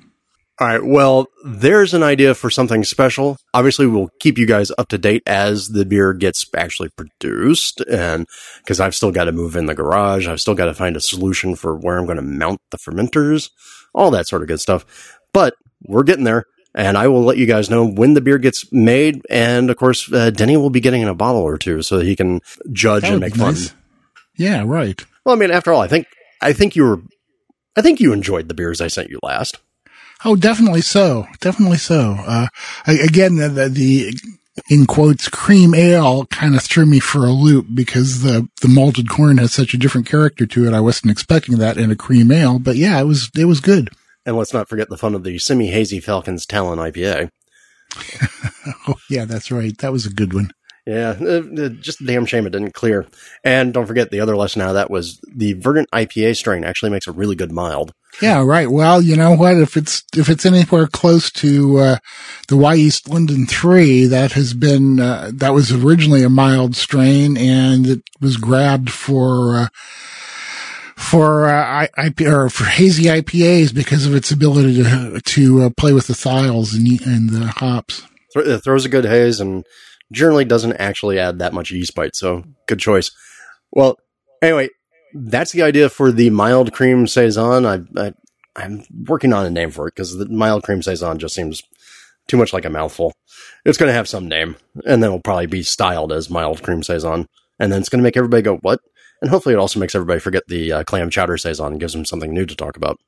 All 0.59 0.67
right. 0.67 0.83
Well, 0.83 1.27
there's 1.43 1.93
an 1.93 2.03
idea 2.03 2.35
for 2.35 2.49
something 2.49 2.83
special. 2.83 3.37
Obviously, 3.53 3.87
we'll 3.87 4.11
keep 4.19 4.37
you 4.37 4.45
guys 4.45 4.71
up 4.77 4.87
to 4.89 4.97
date 4.97 5.23
as 5.25 5.69
the 5.69 5.83
beer 5.83 6.13
gets 6.13 6.45
actually 6.55 6.89
produced. 6.89 7.81
And 7.81 8.27
because 8.59 8.79
I've 8.79 8.93
still 8.93 9.11
got 9.11 9.25
to 9.25 9.31
move 9.31 9.55
in 9.55 9.65
the 9.65 9.73
garage, 9.73 10.27
I've 10.27 10.41
still 10.41 10.53
got 10.53 10.65
to 10.65 10.73
find 10.75 10.95
a 10.95 11.01
solution 11.01 11.55
for 11.55 11.75
where 11.75 11.97
I'm 11.97 12.05
going 12.05 12.17
to 12.17 12.21
mount 12.21 12.61
the 12.69 12.77
fermenters, 12.77 13.49
all 13.95 14.11
that 14.11 14.27
sort 14.27 14.43
of 14.43 14.47
good 14.47 14.59
stuff. 14.59 14.85
But 15.33 15.55
we're 15.81 16.03
getting 16.03 16.23
there. 16.23 16.45
And 16.75 16.97
I 16.97 17.07
will 17.07 17.21
let 17.23 17.37
you 17.37 17.45
guys 17.45 17.69
know 17.69 17.85
when 17.85 18.13
the 18.15 18.21
beer 18.21 18.37
gets 18.39 18.71
made. 18.71 19.21
And 19.29 19.69
of 19.69 19.77
course, 19.77 20.11
uh, 20.11 20.31
Denny 20.31 20.57
will 20.57 20.69
be 20.71 20.79
getting 20.79 21.01
in 21.03 21.07
a 21.07 21.13
bottle 21.13 21.41
or 21.41 21.57
two 21.57 21.81
so 21.83 21.99
he 21.99 22.15
can 22.15 22.41
judge 22.71 23.03
That 23.03 23.11
and 23.11 23.21
make 23.21 23.35
fun. 23.35 23.53
nice. 23.53 23.73
Yeah, 24.35 24.63
right. 24.65 25.03
Well, 25.25 25.35
I 25.35 25.39
mean, 25.39 25.51
after 25.51 25.71
all, 25.71 25.81
I 25.81 25.87
think, 25.87 26.07
I 26.41 26.51
think 26.53 26.75
you 26.75 26.83
were, 26.83 27.01
I 27.75 27.81
think 27.81 27.99
you 27.99 28.11
enjoyed 28.13 28.47
the 28.47 28.53
beers 28.55 28.81
I 28.81 28.87
sent 28.87 29.09
you 29.11 29.19
last. 29.21 29.59
Oh, 30.25 30.35
definitely 30.35 30.81
so. 30.81 31.27
Definitely 31.41 31.77
so. 31.77 32.15
Uh, 32.25 32.47
I- 32.87 32.93
again, 32.93 33.35
the, 33.35 33.49
the, 33.49 33.69
the, 33.69 34.17
in 34.69 34.85
quotes, 34.85 35.27
cream 35.29 35.73
ale 35.75 36.25
kind 36.27 36.55
of 36.55 36.61
threw 36.63 36.85
me 36.85 36.99
for 36.99 37.25
a 37.25 37.31
loop 37.31 37.67
because 37.73 38.21
the, 38.23 38.47
the 38.61 38.67
malted 38.67 39.09
corn 39.09 39.37
has 39.37 39.51
such 39.53 39.73
a 39.73 39.77
different 39.77 40.07
character 40.07 40.45
to 40.47 40.65
it. 40.65 40.73
I 40.73 40.79
wasn't 40.79 41.11
expecting 41.11 41.57
that 41.57 41.77
in 41.77 41.91
a 41.91 41.95
cream 41.95 42.31
ale, 42.31 42.57
but 42.59 42.75
yeah, 42.77 42.99
it 42.99 43.03
was, 43.05 43.29
it 43.37 43.45
was 43.45 43.59
good. 43.59 43.89
And 44.25 44.37
let's 44.37 44.53
not 44.53 44.69
forget 44.69 44.89
the 44.89 44.97
fun 44.97 45.15
of 45.15 45.23
the 45.23 45.37
semi 45.37 45.67
hazy 45.67 45.99
Falcons 45.99 46.45
Talon 46.45 46.79
IPA. 46.79 47.29
Oh, 48.87 48.95
yeah, 49.09 49.25
that's 49.25 49.51
right. 49.51 49.77
That 49.79 49.91
was 49.91 50.05
a 50.05 50.09
good 50.09 50.33
one. 50.33 50.51
Yeah, 50.85 51.15
uh, 51.21 51.43
uh, 51.57 51.69
just 51.69 52.01
a 52.01 52.05
damn 52.05 52.25
shame 52.25 52.45
it 52.45 52.49
didn't 52.49 52.73
clear. 52.73 53.05
And 53.43 53.73
don't 53.73 53.85
forget 53.85 54.11
the 54.11 54.19
other 54.19 54.35
lesson 54.35 54.61
out 54.61 54.69
of 54.69 54.73
that 54.75 54.89
was 54.89 55.19
the 55.33 55.53
Verdant 55.53 55.89
IPA 55.91 56.35
strain 56.35 56.65
actually 56.65 56.91
makes 56.91 57.07
a 57.07 57.13
really 57.13 57.35
good 57.37 57.53
mild. 57.53 57.93
Yeah, 58.21 58.43
right. 58.43 58.69
Well, 58.69 59.01
you 59.01 59.15
know 59.15 59.33
what? 59.33 59.55
If 59.57 59.77
it's, 59.77 60.03
if 60.15 60.27
it's 60.29 60.45
anywhere 60.45 60.87
close 60.87 61.31
to, 61.31 61.77
uh, 61.77 61.97
the 62.49 62.55
Wyeast 62.55 63.07
London 63.07 63.45
3, 63.45 64.07
that 64.07 64.33
has 64.33 64.53
been, 64.53 64.99
uh, 64.99 65.31
that 65.33 65.53
was 65.53 65.71
originally 65.71 66.23
a 66.23 66.29
mild 66.29 66.75
strain 66.75 67.37
and 67.37 67.87
it 67.87 68.01
was 68.19 68.35
grabbed 68.35 68.91
for, 68.91 69.55
uh, 69.55 69.67
for, 71.03 71.45
uh, 71.47 71.87
IP, 71.97 72.21
or 72.21 72.49
for 72.49 72.65
hazy 72.65 73.05
IPAs 73.05 73.73
because 73.73 74.05
of 74.05 74.15
its 74.15 74.31
ability 74.31 74.83
to, 74.83 75.21
to, 75.23 75.63
uh, 75.63 75.69
play 75.77 75.93
with 75.93 76.07
the 76.07 76.13
thiols 76.13 76.73
and, 76.73 77.01
and 77.05 77.29
the 77.29 77.47
hops. 77.47 78.03
It 78.35 78.59
throws 78.63 78.85
a 78.85 78.89
good 78.89 79.05
haze 79.05 79.39
and 79.39 79.65
generally 80.11 80.45
doesn't 80.45 80.73
actually 80.73 81.19
add 81.19 81.39
that 81.39 81.53
much 81.53 81.71
yeast 81.71 81.95
bite. 81.95 82.15
So 82.15 82.43
good 82.67 82.79
choice. 82.79 83.11
Well, 83.71 83.97
anyway, 84.41 84.69
that's 85.13 85.51
the 85.51 85.61
idea 85.61 85.89
for 85.89 86.11
the 86.11 86.29
mild 86.29 86.73
cream 86.73 87.07
saison. 87.07 87.65
I, 87.65 87.81
I 87.99 88.13
I'm 88.55 88.83
working 89.07 89.33
on 89.33 89.45
a 89.45 89.49
name 89.49 89.71
for 89.71 89.87
it 89.87 89.95
because 89.95 90.15
the 90.15 90.29
mild 90.29 90.63
cream 90.63 90.81
saison 90.81 91.19
just 91.19 91.35
seems 91.35 91.63
too 92.27 92.37
much 92.37 92.53
like 92.53 92.65
a 92.65 92.69
mouthful. 92.69 93.13
It's 93.65 93.77
going 93.77 93.89
to 93.89 93.93
have 93.93 94.07
some 94.07 94.27
name, 94.27 94.55
and 94.85 95.01
then 95.01 95.09
it'll 95.09 95.19
probably 95.19 95.47
be 95.47 95.63
styled 95.63 96.13
as 96.13 96.29
mild 96.29 96.61
cream 96.61 96.83
saison, 96.83 97.27
and 97.59 97.71
then 97.71 97.79
it's 97.79 97.89
going 97.89 97.99
to 97.99 98.03
make 98.03 98.17
everybody 98.17 98.43
go 98.43 98.57
what? 98.57 98.79
And 99.23 99.31
hopefully, 99.31 99.55
it 99.55 99.57
also 99.57 99.79
makes 99.79 99.95
everybody 99.95 100.19
forget 100.19 100.43
the 100.47 100.71
uh, 100.71 100.83
clam 100.83 101.09
chowder 101.09 101.37
saison 101.37 101.71
and 101.71 101.79
gives 101.79 101.93
them 101.93 102.03
something 102.03 102.31
new 102.33 102.45
to 102.45 102.55
talk 102.55 102.77
about. 102.77 102.99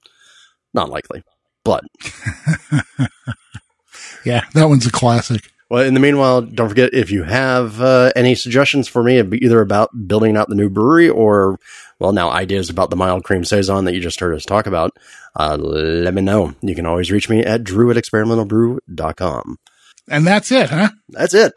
Not 0.73 0.89
likely, 0.89 1.23
but 1.63 1.83
Yeah, 4.25 4.43
that 4.53 4.67
one's 4.67 4.87
a 4.87 4.91
classic. 4.91 5.51
Well, 5.69 5.83
in 5.83 5.93
the 5.93 5.99
meanwhile, 5.99 6.41
don't 6.41 6.69
forget 6.69 6.93
if 6.93 7.11
you 7.11 7.23
have 7.23 7.81
uh, 7.81 8.11
any 8.15 8.35
suggestions 8.35 8.87
for 8.87 9.03
me, 9.03 9.19
either 9.19 9.61
about 9.61 9.89
building 10.07 10.35
out 10.37 10.49
the 10.49 10.55
new 10.55 10.69
brewery 10.69 11.09
or, 11.09 11.59
well, 11.99 12.11
now 12.11 12.29
ideas 12.29 12.69
about 12.69 12.89
the 12.89 12.95
mild 12.95 13.23
cream 13.23 13.43
saison 13.43 13.85
that 13.85 13.93
you 13.93 14.01
just 14.01 14.19
heard 14.19 14.35
us 14.35 14.45
talk 14.45 14.67
about, 14.67 14.91
uh, 15.35 15.57
let 15.57 16.13
me 16.13 16.21
know. 16.21 16.53
You 16.61 16.75
can 16.75 16.85
always 16.85 17.11
reach 17.11 17.29
me 17.29 17.43
at 17.43 17.63
drew 17.63 17.89
at 17.91 17.97
experimentalbrew.com. 17.97 19.57
And 20.07 20.27
that's 20.27 20.51
it, 20.51 20.69
huh? 20.69 20.89
That's 21.09 21.33
it. 21.33 21.53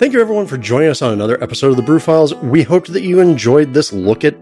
Thank 0.00 0.14
you, 0.14 0.20
everyone, 0.22 0.46
for 0.46 0.56
joining 0.56 0.88
us 0.88 1.02
on 1.02 1.12
another 1.12 1.36
episode 1.44 1.68
of 1.68 1.76
the 1.76 1.82
Brew 1.82 2.00
Files. 2.00 2.34
We 2.36 2.62
hoped 2.62 2.90
that 2.94 3.02
you 3.02 3.20
enjoyed 3.20 3.74
this 3.74 3.92
look 3.92 4.24
at 4.24 4.34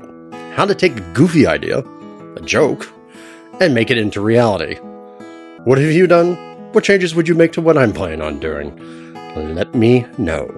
how 0.55 0.65
to 0.65 0.73
take 0.73 0.97
a 0.97 1.13
goofy 1.15 1.49
idea, 1.49 1.81
a 2.37 2.41
joke, 2.43 2.89
and 3.61 3.75
make 3.75 3.91
it 3.91 3.99
into 3.99 4.21
reality. 4.21 4.77
What 5.65 5.79
have 5.79 5.91
you 5.91 6.07
done? 6.07 6.37
What 6.71 6.85
changes 6.85 7.13
would 7.17 7.27
you 7.27 7.35
make 7.35 7.51
to 7.55 7.61
what 7.61 7.77
I'm 7.77 7.93
planning 7.93 8.23
on 8.23 8.39
doing? 8.39 8.73
Let 9.35 9.75
me 9.75 10.07
know. 10.17 10.49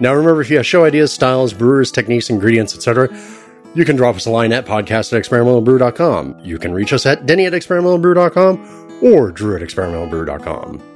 Now, 0.00 0.14
remember, 0.14 0.40
if 0.40 0.48
you 0.48 0.56
have 0.56 0.64
show 0.64 0.86
ideas, 0.86 1.12
styles, 1.12 1.52
brewers, 1.52 1.92
techniques, 1.92 2.30
ingredients, 2.30 2.74
etc., 2.74 3.14
you 3.74 3.84
can 3.84 3.94
drop 3.94 4.16
us 4.16 4.24
a 4.24 4.30
line 4.30 4.54
at 4.54 4.64
podcast 4.64 5.12
at 5.12 5.22
experimentalbrew.com. 5.22 6.38
You 6.40 6.58
can 6.58 6.72
reach 6.72 6.94
us 6.94 7.04
at 7.04 7.26
denny 7.26 7.44
at 7.44 7.52
experimentalbrew.com 7.52 9.00
or 9.02 9.30
drew 9.30 9.56
at 9.56 9.60
experimentalbrew.com. 9.60 10.93